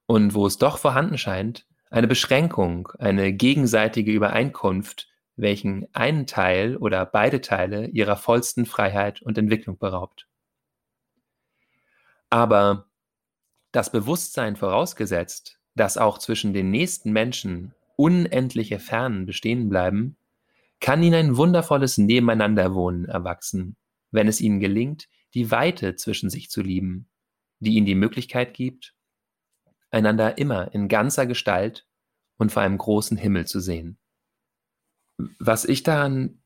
und 0.06 0.34
wo 0.34 0.48
es 0.48 0.58
doch 0.58 0.78
vorhanden 0.78 1.16
scheint, 1.16 1.64
eine 1.90 2.08
Beschränkung, 2.08 2.88
eine 2.98 3.32
gegenseitige 3.32 4.10
Übereinkunft, 4.10 5.08
welchen 5.36 5.86
einen 5.94 6.26
Teil 6.26 6.76
oder 6.76 7.06
beide 7.06 7.40
Teile 7.40 7.86
ihrer 7.86 8.16
vollsten 8.16 8.66
Freiheit 8.66 9.22
und 9.22 9.38
Entwicklung 9.38 9.78
beraubt. 9.78 10.26
Aber 12.30 12.88
das 13.70 13.92
Bewusstsein 13.92 14.56
vorausgesetzt, 14.56 15.57
dass 15.78 15.96
auch 15.96 16.18
zwischen 16.18 16.52
den 16.52 16.70
nächsten 16.70 17.12
Menschen 17.12 17.74
unendliche 17.96 18.78
Fernen 18.78 19.26
bestehen 19.26 19.68
bleiben, 19.68 20.16
kann 20.80 21.02
ihnen 21.02 21.14
ein 21.14 21.36
wundervolles 21.36 21.98
Nebeneinanderwohnen 21.98 23.06
erwachsen, 23.06 23.76
wenn 24.10 24.28
es 24.28 24.40
ihnen 24.40 24.60
gelingt, 24.60 25.08
die 25.34 25.50
Weite 25.50 25.96
zwischen 25.96 26.30
sich 26.30 26.50
zu 26.50 26.62
lieben, 26.62 27.08
die 27.60 27.74
ihnen 27.74 27.86
die 27.86 27.94
Möglichkeit 27.94 28.54
gibt, 28.54 28.94
einander 29.90 30.38
immer 30.38 30.72
in 30.74 30.88
ganzer 30.88 31.26
Gestalt 31.26 31.86
und 32.36 32.52
vor 32.52 32.62
einem 32.62 32.78
großen 32.78 33.16
Himmel 33.16 33.46
zu 33.46 33.60
sehen. 33.60 33.98
Was 35.38 35.64
ich 35.64 35.82
daran 35.82 36.40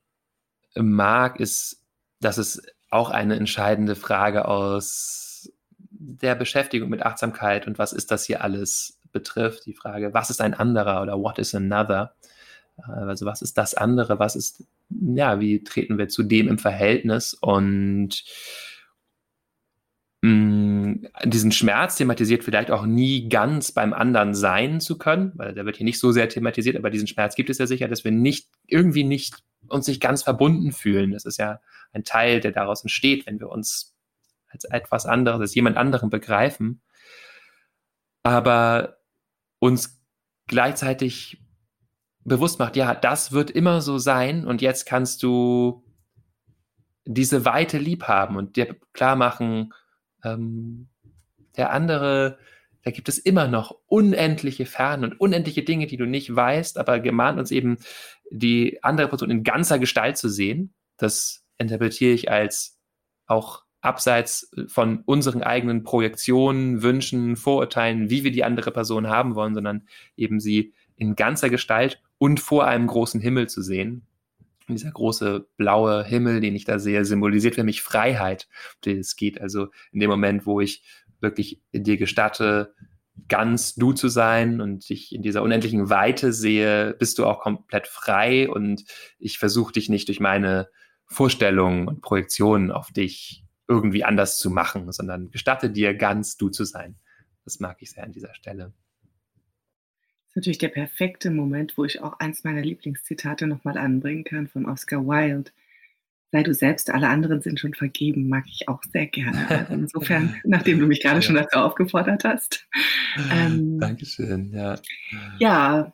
mag, 0.75 1.39
ist, 1.39 1.85
dass 2.21 2.39
es 2.39 2.63
auch 2.89 3.11
eine 3.11 3.37
entscheidende 3.37 3.97
Frage 3.97 4.47
aus 4.47 5.53
der 5.91 6.35
Beschäftigung 6.35 6.89
mit 6.89 7.03
Achtsamkeit 7.03 7.67
und 7.67 7.79
was 7.79 7.93
ist 7.93 8.11
das 8.11 8.25
hier 8.25 8.43
alles 8.43 9.02
betrifft, 9.13 9.67
die 9.67 9.75
Frage, 9.75 10.15
was 10.15 10.31
ist 10.31 10.41
ein 10.41 10.55
anderer 10.55 11.03
oder 11.03 11.19
what 11.19 11.39
is 11.39 11.55
another? 11.55 12.15
Äh, 12.79 12.93
also 12.93 13.27
was 13.27 13.43
ist 13.43 13.59
das 13.59 13.75
andere? 13.75 14.19
Was 14.19 14.37
ist, 14.37 14.65
ja, 14.91 15.41
wie 15.41 15.65
treten 15.65 15.99
wir 15.99 16.09
zu 16.09 16.23
dem 16.23 16.49
im 16.49 16.59
Verhältnis? 16.59 17.35
Und 17.35 18.25
mm, 20.23 21.07
diesen 21.25 21.53
Schmerz 21.53 21.97
thematisiert 21.97 22.45
vielleicht 22.45 22.71
auch 22.71 22.87
nie 22.87 23.29
ganz 23.29 23.73
beim 23.73 23.93
anderen 23.93 24.35
sein 24.35 24.81
zu 24.81 24.99
können, 24.99 25.33
weil 25.35 25.55
der 25.55 25.67
wird 25.67 25.77
hier 25.77 25.85
nicht 25.85 26.01
so 26.01 26.13
sehr 26.13 26.29
thematisiert, 26.29 26.77
aber 26.77 26.91
diesen 26.91 27.07
Schmerz 27.09 27.35
gibt 27.35 27.51
es 27.51 27.59
ja 27.59 27.67
sicher, 27.67 27.89
dass 27.89 28.05
wir 28.05 28.13
nicht 28.13 28.49
irgendwie 28.67 29.05
nicht 29.05 29.43
uns 29.69 29.87
nicht 29.87 30.01
ganz 30.01 30.23
verbunden 30.23 30.73
fühlen. 30.73 31.13
Das 31.13 31.25
ist 31.25 31.39
ja 31.39 31.61
ein 31.93 32.05
Teil, 32.05 32.41
der 32.41 32.53
daraus 32.53 32.83
entsteht, 32.83 33.27
wenn 33.27 33.41
wir 33.41 33.49
uns 33.49 33.95
als 34.49 34.65
etwas 34.65 35.07
anderes, 35.07 35.41
als 35.41 35.55
jemand 35.55 35.77
anderen 35.77 36.11
begreifen. 36.11 36.83
Aber 38.23 38.99
uns 39.63 40.03
gleichzeitig 40.49 41.41
bewusst 42.25 42.59
macht, 42.59 42.75
ja, 42.75 42.97
das 42.97 43.31
wird 43.31 43.49
immer 43.49 43.81
so 43.81 43.97
sein 43.97 44.45
und 44.45 44.61
jetzt 44.61 44.87
kannst 44.87 45.23
du 45.23 45.85
diese 47.05 47.45
Weite 47.45 47.79
lieb 47.79 48.09
haben 48.09 48.35
und 48.35 48.57
dir 48.57 48.77
klar 48.93 49.15
machen, 49.15 49.73
ähm, 50.25 50.89
der 51.57 51.71
andere, 51.71 52.39
da 52.83 52.91
gibt 52.91 53.09
es 53.09 53.19
immer 53.19 53.47
noch 53.47 53.79
unendliche 53.87 54.67
Fernen 54.67 55.05
und 55.05 55.21
unendliche 55.21 55.63
Dinge, 55.63 55.87
die 55.87 55.97
du 55.97 56.07
nicht 56.07 56.35
weißt, 56.35 56.77
aber 56.77 56.99
gemahnt 56.99 57.39
uns 57.39 57.53
eben, 57.53 57.79
die 58.33 58.83
andere 58.83 59.07
Person 59.07 59.31
in 59.31 59.45
ganzer 59.45 59.79
Gestalt 59.79 60.17
zu 60.17 60.29
sehen. 60.29 60.75
Das 60.97 61.45
interpretiere 61.59 62.15
ich 62.15 62.33
als 62.33 62.81
auch 63.27 63.63
abseits 63.83 64.51
von 64.69 65.03
unseren 65.05 65.43
eigenen 65.43 65.83
Projektionen, 65.83 66.83
Wünschen, 66.83 67.37
Vorurteilen, 67.37 68.09
wie 68.09 68.25
wir 68.25 68.31
die 68.31 68.45
andere 68.45 68.71
Person 68.71 69.09
haben 69.09 69.35
wollen, 69.35 69.55
sondern 69.55 69.87
eben 70.17 70.41
sie 70.41 70.73
in 70.97 71.17
ganzer 71.17 71.51
Gestalt 71.51 72.01
und 72.19 72.41
vor 72.41 72.67
einem 72.67 72.87
großen 72.87 73.21
Himmel 73.21 73.49
zu 73.49 73.61
sehen. 73.61 74.07
Und 74.69 74.79
dieser 74.79 74.93
große 74.93 75.49
blaue 75.57 76.05
Himmel, 76.05 76.41
den 76.41 76.55
ich 76.55 76.65
da 76.65 76.79
sehe, 76.79 77.05
symbolisiert 77.05 77.57
für 77.57 77.65
mich 77.65 77.83
Freiheit, 77.83 78.49
es 78.87 79.17
geht. 79.17 79.41
Also 79.41 79.67
in 79.91 79.99
dem 79.99 80.09
Moment, 80.09 80.47
wo 80.47 80.61
ich 80.61 80.85
wirklich 81.21 81.61
dir 81.73 81.97
gestatte, 81.97 82.73
ganz 83.29 83.75
du 83.75 83.93
zu 83.93 84.09
sein 84.09 84.61
und 84.61 84.89
dich 84.89 85.13
in 85.13 85.23
dieser 85.23 85.43
unendlichen 85.43 85.91
Weite 85.91 86.33
sehe, 86.33 86.95
bist 86.95 87.19
du 87.19 87.27
auch 87.27 87.41
komplett 87.41 87.89
frei 87.89 88.49
und 88.49 88.85
ich 89.19 89.39
versuche 89.39 89.73
dich 89.73 89.89
nicht 89.89 90.07
durch 90.07 90.21
meine 90.21 90.69
Vorstellungen 91.07 91.89
und 91.89 92.01
Projektionen 92.01 92.71
auf 92.71 92.93
dich 92.93 93.42
irgendwie 93.69 94.05
anders 94.05 94.39
zu 94.39 94.51
machen, 94.51 94.91
sondern 94.93 95.31
gestatte 95.31 95.71
dir 95.71 95.95
ganz 95.95 96.37
du 96.37 96.49
zu 96.49 96.65
sein. 96.65 96.97
Das 97.45 97.61
mag 97.61 97.79
ich 97.81 97.91
sehr 97.91 98.05
an 98.05 98.13
dieser 98.13 98.35
Stelle. 98.35 98.73
Das 100.25 100.31
ist 100.31 100.37
natürlich 100.37 100.59
der 100.59 100.69
perfekte 100.69 101.31
Moment, 101.31 101.77
wo 101.77 101.85
ich 101.85 102.01
auch 102.01 102.19
eins 102.19 102.45
meiner 102.45 102.63
Lieblingszitate 102.63 103.47
nochmal 103.47 103.77
anbringen 103.77 104.25
kann 104.25 104.49
von 104.49 104.67
Oscar 104.67 105.07
Wilde. 105.07 105.51
Sei 106.31 106.43
du 106.43 106.55
selbst, 106.55 106.89
alle 106.89 107.09
anderen 107.09 107.43
sind 107.43 107.61
schon 107.61 107.75
vergeben, 107.75 108.29
mag 108.29 108.45
ich 108.47 108.67
auch 108.67 108.83
sehr 108.91 109.07
gerne. 109.07 109.47
Also 109.51 109.75
insofern, 109.75 110.35
nachdem 110.45 110.79
du 110.79 110.87
mich 110.87 111.03
gerade 111.03 111.17
ja. 111.17 111.23
schon 111.23 111.35
dazu 111.35 111.59
aufgefordert 111.59 112.25
hast. 112.25 112.67
Ähm, 113.31 113.79
Dankeschön, 113.79 114.51
ja. 114.55 114.77
Ja, 115.39 115.93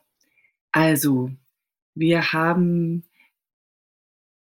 also 0.70 1.33
wir 1.94 2.33
haben 2.33 3.02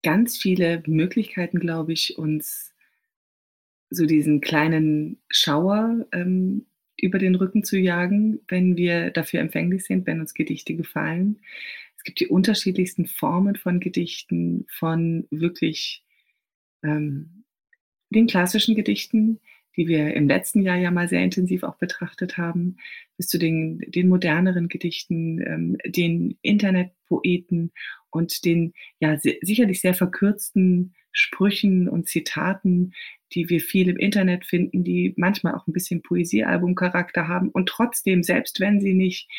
ganz 0.04 0.38
viele 0.38 0.84
Möglichkeiten, 0.86 1.60
glaube 1.60 1.94
ich, 1.94 2.18
uns 2.20 2.71
so 3.92 4.06
diesen 4.06 4.42
kleinen 4.42 5.22
Schauer 5.30 6.08
ähm, 6.14 6.66
über 6.98 7.20
den 7.20 7.36
Rücken 7.36 7.64
zu 7.64 7.78
jagen, 7.78 8.40
wenn 8.48 8.78
wir 8.78 9.12
dafür 9.12 9.42
empfänglich 9.42 9.84
sind, 9.84 10.08
wenn 10.08 10.22
uns 10.22 10.34
Gedichte 10.34 10.76
gefallen. 10.76 11.40
Es 11.98 12.04
gibt 12.04 12.20
die 12.20 12.28
unterschiedlichsten 12.28 13.06
Formen 13.06 13.56
von 13.58 13.80
Gedichten, 13.80 14.66
von 14.70 15.28
wirklich 15.30 16.04
ähm, 16.84 17.44
den 18.10 18.28
klassischen 18.28 18.76
Gedichten, 18.76 19.40
die 19.76 19.88
wir 19.88 20.14
im 20.14 20.28
letzten 20.28 20.62
Jahr 20.62 20.78
ja 20.78 20.92
mal 20.92 21.08
sehr 21.08 21.24
intensiv 21.24 21.64
auch 21.64 21.78
betrachtet 21.78 22.38
haben, 22.38 22.78
bis 23.18 23.28
zu 23.28 23.38
den, 23.38 23.80
den 23.80 24.08
moderneren 24.08 24.68
Gedichten, 24.68 25.42
ähm, 25.46 25.78
den 25.86 26.38
Internetpoeten 26.42 27.72
und 28.10 28.46
den 28.46 28.74
ja 29.00 29.18
sicherlich 29.18 29.82
sehr 29.82 29.94
verkürzten 29.94 30.94
Sprüchen 31.12 31.90
und 31.90 32.08
Zitaten, 32.08 32.94
die 33.34 33.50
wir 33.50 33.62
viel 33.62 33.90
im 33.90 33.98
Internet 33.98 34.46
finden, 34.46 34.84
die 34.84 35.14
manchmal 35.18 35.56
auch 35.56 35.68
ein 35.68 35.74
bisschen 35.74 36.02
Poesiealbumcharakter 36.02 37.28
haben 37.28 37.50
und 37.50 37.68
trotzdem, 37.70 38.24
selbst 38.24 38.60
wenn 38.60 38.80
sie 38.80 38.94
nicht 38.94 39.30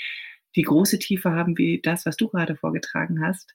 die 0.56 0.62
große 0.62 0.98
Tiefe 0.98 1.32
haben 1.32 1.56
wie 1.56 1.80
das, 1.82 2.06
was 2.06 2.16
du 2.16 2.28
gerade 2.28 2.56
vorgetragen 2.56 3.24
hast, 3.24 3.54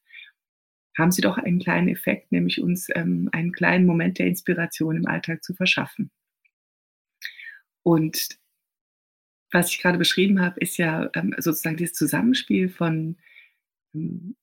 haben 0.98 1.12
sie 1.12 1.22
doch 1.22 1.38
einen 1.38 1.60
kleinen 1.60 1.90
Effekt, 1.90 2.32
nämlich 2.32 2.60
uns 2.62 2.88
ähm, 2.96 3.30
einen 3.32 3.52
kleinen 3.52 3.86
Moment 3.86 4.18
der 4.18 4.28
Inspiration 4.28 4.98
im 4.98 5.08
Alltag 5.08 5.44
zu 5.44 5.54
verschaffen. 5.54 6.10
Und 7.84 8.30
was 9.52 9.70
ich 9.70 9.80
gerade 9.80 9.98
beschrieben 9.98 10.42
habe, 10.42 10.60
ist 10.60 10.78
ja 10.78 11.10
ähm, 11.14 11.36
sozusagen 11.38 11.78
dieses 11.78 11.94
Zusammenspiel 11.94 12.68
von 12.68 13.18
ähm, 13.94 14.36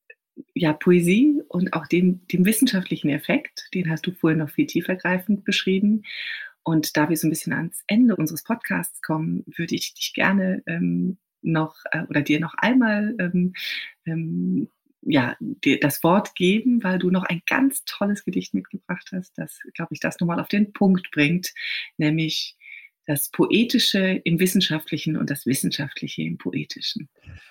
ja, 0.55 0.73
Poesie 0.73 1.43
und 1.49 1.73
auch 1.73 1.87
dem, 1.87 2.27
dem 2.29 2.45
wissenschaftlichen 2.45 3.09
Effekt, 3.11 3.69
den 3.75 3.91
hast 3.91 4.07
du 4.07 4.13
vorhin 4.13 4.41
noch 4.41 4.51
viel 4.51 4.67
tiefergreifend 4.67 5.45
beschrieben. 5.45 6.03
Und 6.63 6.97
da 6.97 7.09
wir 7.09 7.17
so 7.17 7.27
ein 7.27 7.31
bisschen 7.31 7.53
ans 7.53 7.85
Ende 7.87 8.17
unseres 8.17 8.43
Podcasts 8.43 9.03
kommen, 9.03 9.45
würde 9.47 9.75
ich 9.75 9.95
dich 9.95 10.15
gerne 10.15 10.63
ähm, 10.67 11.19
noch 11.43 11.77
äh, 11.93 12.03
oder 12.09 12.23
dir 12.23 12.41
noch 12.41 12.55
einmal 12.55 13.15
ähm, 13.19 13.53
ähm, 14.07 14.69
ja, 15.07 15.37
dir 15.41 15.79
das 15.81 16.03
Wort 16.03 16.35
geben, 16.35 16.83
weil 16.83 16.99
du 16.99 17.11
noch 17.11 17.25
ein 17.25 17.43
ganz 17.47 17.85
tolles 17.85 18.25
Gedicht 18.25 18.55
mitgebracht 18.55 19.11
hast, 19.13 19.37
das, 19.37 19.61
glaube 19.75 19.93
ich, 19.93 20.01
das 20.01 20.19
nochmal 20.19 20.41
auf 20.41 20.49
den 20.49 20.73
Punkt 20.73 21.11
bringt, 21.11 21.53
nämlich 21.99 22.57
das 23.07 23.29
Poetische 23.29 24.21
im 24.25 24.39
Wissenschaftlichen 24.39 25.17
und 25.17 25.31
das 25.31 25.47
Wissenschaftliche 25.47 26.23
im 26.23 26.39
Poetischen. 26.39 27.09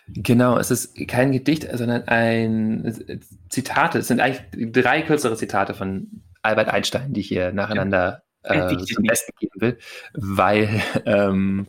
Genau, 0.08 0.58
es 0.58 0.72
ist 0.72 0.96
kein 1.08 1.32
Gedicht, 1.32 1.68
sondern 1.74 2.04
ein 2.08 3.22
Zitate. 3.50 4.00
Es 4.00 4.08
sind 4.08 4.20
eigentlich 4.20 4.44
drei 4.72 5.02
kürzere 5.02 5.36
Zitate 5.38 5.74
von 5.74 6.24
Albert 6.42 6.70
Einstein, 6.70 7.14
die 7.14 7.22
ich 7.22 7.28
hier 7.28 7.52
nacheinander 7.52 8.24
ja. 8.46 8.72
äh, 8.72 8.78
zum 8.78 9.04
Besten 9.04 9.32
geben 9.40 9.62
will, 9.62 9.78
weil 10.14 10.82
ähm, 11.06 11.68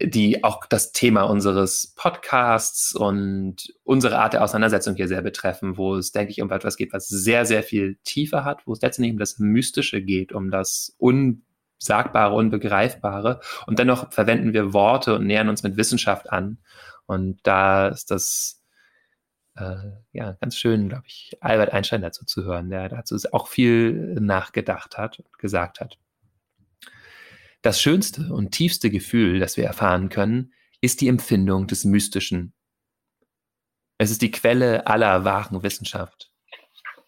die 0.00 0.42
auch 0.42 0.66
das 0.66 0.92
Thema 0.92 1.22
unseres 1.22 1.94
Podcasts 1.96 2.94
und 2.94 3.72
unsere 3.84 4.18
Art 4.18 4.32
der 4.32 4.42
Auseinandersetzung 4.42 4.96
hier 4.96 5.08
sehr 5.08 5.22
betreffen, 5.22 5.76
wo 5.76 5.96
es, 5.96 6.12
denke 6.12 6.32
ich, 6.32 6.42
um 6.42 6.50
etwas 6.50 6.76
geht, 6.76 6.92
was 6.92 7.08
sehr, 7.08 7.44
sehr 7.46 7.62
viel 7.62 7.98
tiefer 8.04 8.44
hat, 8.44 8.66
wo 8.66 8.72
es 8.72 8.80
letztendlich 8.80 9.12
um 9.12 9.18
das 9.18 9.38
Mystische 9.38 10.02
geht, 10.02 10.32
um 10.32 10.50
das 10.50 10.96
Un 11.00 11.42
Sagbare, 11.84 12.34
Unbegreifbare. 12.34 13.40
Und 13.66 13.78
dennoch 13.78 14.12
verwenden 14.12 14.52
wir 14.52 14.72
Worte 14.72 15.14
und 15.14 15.26
nähern 15.26 15.48
uns 15.48 15.62
mit 15.62 15.76
Wissenschaft 15.76 16.30
an. 16.30 16.58
Und 17.06 17.40
da 17.42 17.88
ist 17.88 18.10
das 18.10 18.62
äh, 19.56 19.76
ja 20.12 20.32
ganz 20.40 20.56
schön, 20.56 20.88
glaube 20.88 21.04
ich, 21.06 21.36
Albert 21.40 21.72
Einstein 21.72 22.02
dazu 22.02 22.24
zu 22.24 22.44
hören, 22.44 22.70
der 22.70 22.88
dazu 22.88 23.16
auch 23.32 23.48
viel 23.48 24.14
nachgedacht 24.20 24.98
hat 24.98 25.20
und 25.20 25.38
gesagt 25.38 25.80
hat. 25.80 25.98
Das 27.62 27.80
schönste 27.80 28.32
und 28.32 28.50
tiefste 28.50 28.90
Gefühl, 28.90 29.38
das 29.38 29.56
wir 29.56 29.64
erfahren 29.64 30.08
können, 30.08 30.52
ist 30.80 31.00
die 31.00 31.08
Empfindung 31.08 31.68
des 31.68 31.84
Mystischen. 31.84 32.54
Es 33.98 34.10
ist 34.10 34.22
die 34.22 34.32
Quelle 34.32 34.86
aller 34.88 35.24
wahren 35.24 35.62
Wissenschaft. 35.62 36.31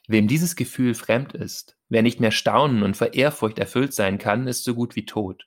Wem 0.07 0.29
dieses 0.29 0.57
Gefühl 0.57 0.95
fremd 0.95 1.33
ist, 1.35 1.75
Wer 1.95 2.03
nicht 2.03 2.19
mehr 2.19 2.33
staunen 2.33 2.83
und 2.83 2.97
vor 2.97 3.15
Ehrfurcht 3.15 3.61
erfüllt 3.61 3.95
sein 3.95 4.19
kann, 4.19 4.49
ist 4.49 4.65
so 4.65 4.75
gut 4.75 4.97
wie 4.97 5.05
tot. 5.05 5.47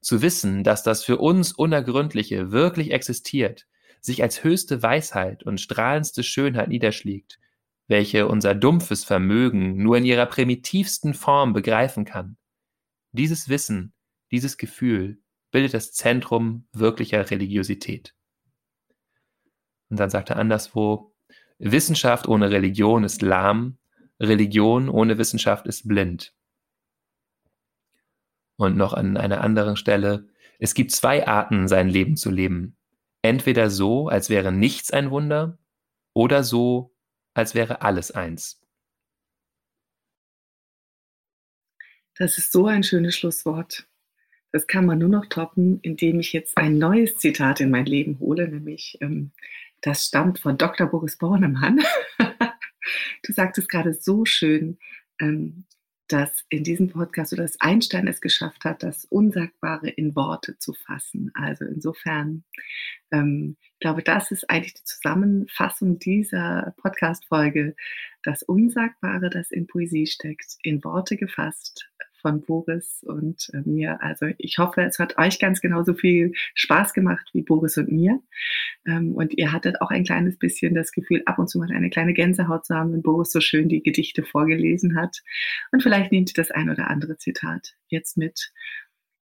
Zu 0.00 0.20
wissen, 0.20 0.64
dass 0.64 0.82
das 0.82 1.04
für 1.04 1.18
uns 1.18 1.52
Unergründliche 1.52 2.50
wirklich 2.50 2.90
existiert, 2.90 3.68
sich 4.00 4.24
als 4.24 4.42
höchste 4.42 4.82
Weisheit 4.82 5.44
und 5.44 5.60
strahlendste 5.60 6.24
Schönheit 6.24 6.68
niederschlägt, 6.68 7.38
welche 7.86 8.26
unser 8.26 8.56
dumpfes 8.56 9.04
Vermögen 9.04 9.76
nur 9.82 9.98
in 9.98 10.04
ihrer 10.04 10.26
primitivsten 10.26 11.14
Form 11.14 11.52
begreifen 11.52 12.04
kann. 12.04 12.36
Dieses 13.12 13.48
Wissen, 13.48 13.92
dieses 14.32 14.56
Gefühl 14.56 15.20
bildet 15.52 15.74
das 15.74 15.92
Zentrum 15.92 16.66
wirklicher 16.72 17.30
Religiosität. 17.30 18.14
Und 19.88 20.00
dann 20.00 20.10
sagt 20.10 20.30
er 20.30 20.38
anderswo, 20.38 21.14
Wissenschaft 21.58 22.28
ohne 22.28 22.50
Religion 22.50 23.04
ist 23.04 23.22
lahm, 23.22 23.78
Religion 24.20 24.88
ohne 24.88 25.18
Wissenschaft 25.18 25.66
ist 25.66 25.88
blind. 25.88 26.34
Und 28.56 28.76
noch 28.76 28.94
an 28.94 29.16
einer 29.16 29.42
anderen 29.42 29.76
Stelle, 29.76 30.28
es 30.58 30.74
gibt 30.74 30.90
zwei 30.92 31.26
Arten, 31.26 31.68
sein 31.68 31.88
Leben 31.88 32.16
zu 32.16 32.30
leben. 32.30 32.76
Entweder 33.22 33.70
so, 33.70 34.08
als 34.08 34.30
wäre 34.30 34.52
nichts 34.52 34.90
ein 34.90 35.10
Wunder, 35.10 35.58
oder 36.14 36.42
so, 36.42 36.94
als 37.34 37.54
wäre 37.54 37.82
alles 37.82 38.10
eins. 38.10 38.62
Das 42.14 42.38
ist 42.38 42.52
so 42.52 42.66
ein 42.66 42.82
schönes 42.82 43.14
Schlusswort. 43.14 43.86
Das 44.52 44.66
kann 44.66 44.86
man 44.86 44.98
nur 44.98 45.10
noch 45.10 45.26
toppen, 45.26 45.80
indem 45.82 46.20
ich 46.20 46.32
jetzt 46.32 46.56
ein 46.56 46.78
neues 46.78 47.16
Zitat 47.16 47.60
in 47.60 47.70
mein 47.70 47.84
Leben 47.84 48.18
hole, 48.20 48.48
nämlich 48.48 48.96
ähm, 49.02 49.32
das 49.82 50.06
stammt 50.06 50.38
von 50.38 50.58
Dr. 50.58 50.86
Boris 50.86 51.16
Bornemann. 51.16 51.80
Du 53.22 53.32
sagtest 53.32 53.68
gerade 53.68 53.94
so 53.94 54.24
schön, 54.24 54.78
ähm, 55.20 55.64
dass 56.08 56.44
in 56.48 56.62
diesem 56.62 56.88
Podcast 56.88 57.32
oder 57.32 57.42
dass 57.42 57.60
Einstein 57.60 58.06
es 58.06 58.20
geschafft 58.20 58.64
hat, 58.64 58.82
das 58.82 59.04
Unsagbare 59.06 59.88
in 59.88 60.14
Worte 60.14 60.56
zu 60.58 60.72
fassen. 60.72 61.32
Also 61.34 61.64
insofern, 61.64 62.44
ähm, 63.10 63.56
ich 63.60 63.80
glaube, 63.80 64.02
das 64.02 64.30
ist 64.30 64.48
eigentlich 64.48 64.74
die 64.74 64.84
Zusammenfassung 64.84 65.98
dieser 65.98 66.74
Podcast-Folge. 66.76 67.74
Das 68.22 68.44
Unsagbare, 68.44 69.30
das 69.30 69.50
in 69.50 69.66
Poesie 69.66 70.06
steckt, 70.06 70.56
in 70.62 70.84
Worte 70.84 71.16
gefasst, 71.16 71.90
von 72.20 72.42
Boris 72.42 73.02
und 73.04 73.48
äh, 73.52 73.62
mir. 73.64 74.02
Also 74.02 74.26
ich 74.38 74.58
hoffe, 74.58 74.82
es 74.82 74.98
hat 74.98 75.18
euch 75.18 75.38
ganz 75.38 75.60
genauso 75.60 75.94
viel 75.94 76.32
Spaß 76.54 76.92
gemacht 76.92 77.28
wie 77.32 77.42
Boris 77.42 77.76
und 77.78 77.90
mir. 77.90 78.20
Ähm, 78.86 79.14
und 79.14 79.36
ihr 79.36 79.52
hattet 79.52 79.80
auch 79.80 79.90
ein 79.90 80.04
kleines 80.04 80.38
bisschen 80.38 80.74
das 80.74 80.92
Gefühl, 80.92 81.22
ab 81.26 81.38
und 81.38 81.48
zu 81.48 81.58
mal 81.58 81.70
eine 81.72 81.90
kleine 81.90 82.14
Gänsehaut 82.14 82.66
zu 82.66 82.74
haben, 82.74 82.92
wenn 82.92 83.02
Boris 83.02 83.32
so 83.32 83.40
schön 83.40 83.68
die 83.68 83.82
Gedichte 83.82 84.22
vorgelesen 84.22 84.96
hat. 85.00 85.22
Und 85.72 85.82
vielleicht 85.82 86.12
nehmt 86.12 86.30
ihr 86.30 86.34
das 86.34 86.50
ein 86.50 86.70
oder 86.70 86.88
andere 86.88 87.16
Zitat 87.18 87.74
jetzt 87.88 88.16
mit 88.16 88.52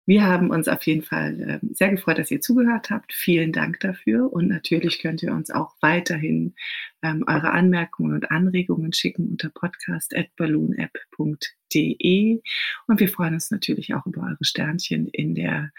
wir 0.07 0.25
haben 0.25 0.51
uns 0.51 0.69
auf 0.69 0.83
jeden 0.83 1.03
Fall 1.03 1.41
äh, 1.41 1.59
sehr 1.75 1.91
gefreut, 1.91 2.19
dass 2.19 2.31
ihr 2.31 2.41
zugehört 2.41 2.91
habt. 2.91 3.13
Vielen 3.13 3.51
Dank 3.53 3.81
dafür. 3.81 4.33
Und 4.33 4.47
natürlich 4.49 5.01
könnt 5.01 5.21
ihr 5.23 5.33
uns 5.33 5.51
auch 5.51 5.75
weiterhin 5.81 6.55
ähm, 7.03 7.25
eure 7.27 7.51
Anmerkungen 7.53 8.15
und 8.15 8.31
Anregungen 8.31 8.93
schicken 8.93 9.31
unter 9.31 9.49
podcast.balloonapp.de. 9.49 12.43
Und 12.87 13.01
wir 13.01 13.09
freuen 13.09 13.35
uns 13.35 13.51
natürlich 13.51 13.93
auch 13.95 14.07
über 14.07 14.23
eure 14.23 14.45
Sternchen 14.45 15.09
in 15.09 15.35
der 15.35 15.73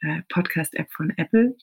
äh, 0.00 0.22
Podcast-App 0.28 0.92
von 0.92 1.10
Apple. 1.16 1.56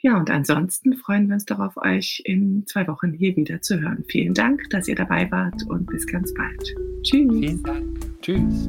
Ja, 0.00 0.16
und 0.18 0.30
ansonsten 0.30 0.94
freuen 0.94 1.26
wir 1.28 1.34
uns 1.34 1.44
darauf, 1.44 1.76
euch 1.76 2.22
in 2.24 2.66
zwei 2.66 2.88
Wochen 2.88 3.12
hier 3.12 3.36
wieder 3.36 3.60
zu 3.62 3.80
hören. 3.80 4.04
Vielen 4.08 4.34
Dank, 4.34 4.68
dass 4.70 4.88
ihr 4.88 4.96
dabei 4.96 5.30
wart 5.30 5.62
und 5.68 5.86
bis 5.86 6.04
ganz 6.06 6.34
bald. 6.34 6.74
Tschüss. 7.04 7.62
Tschüss. 8.20 8.68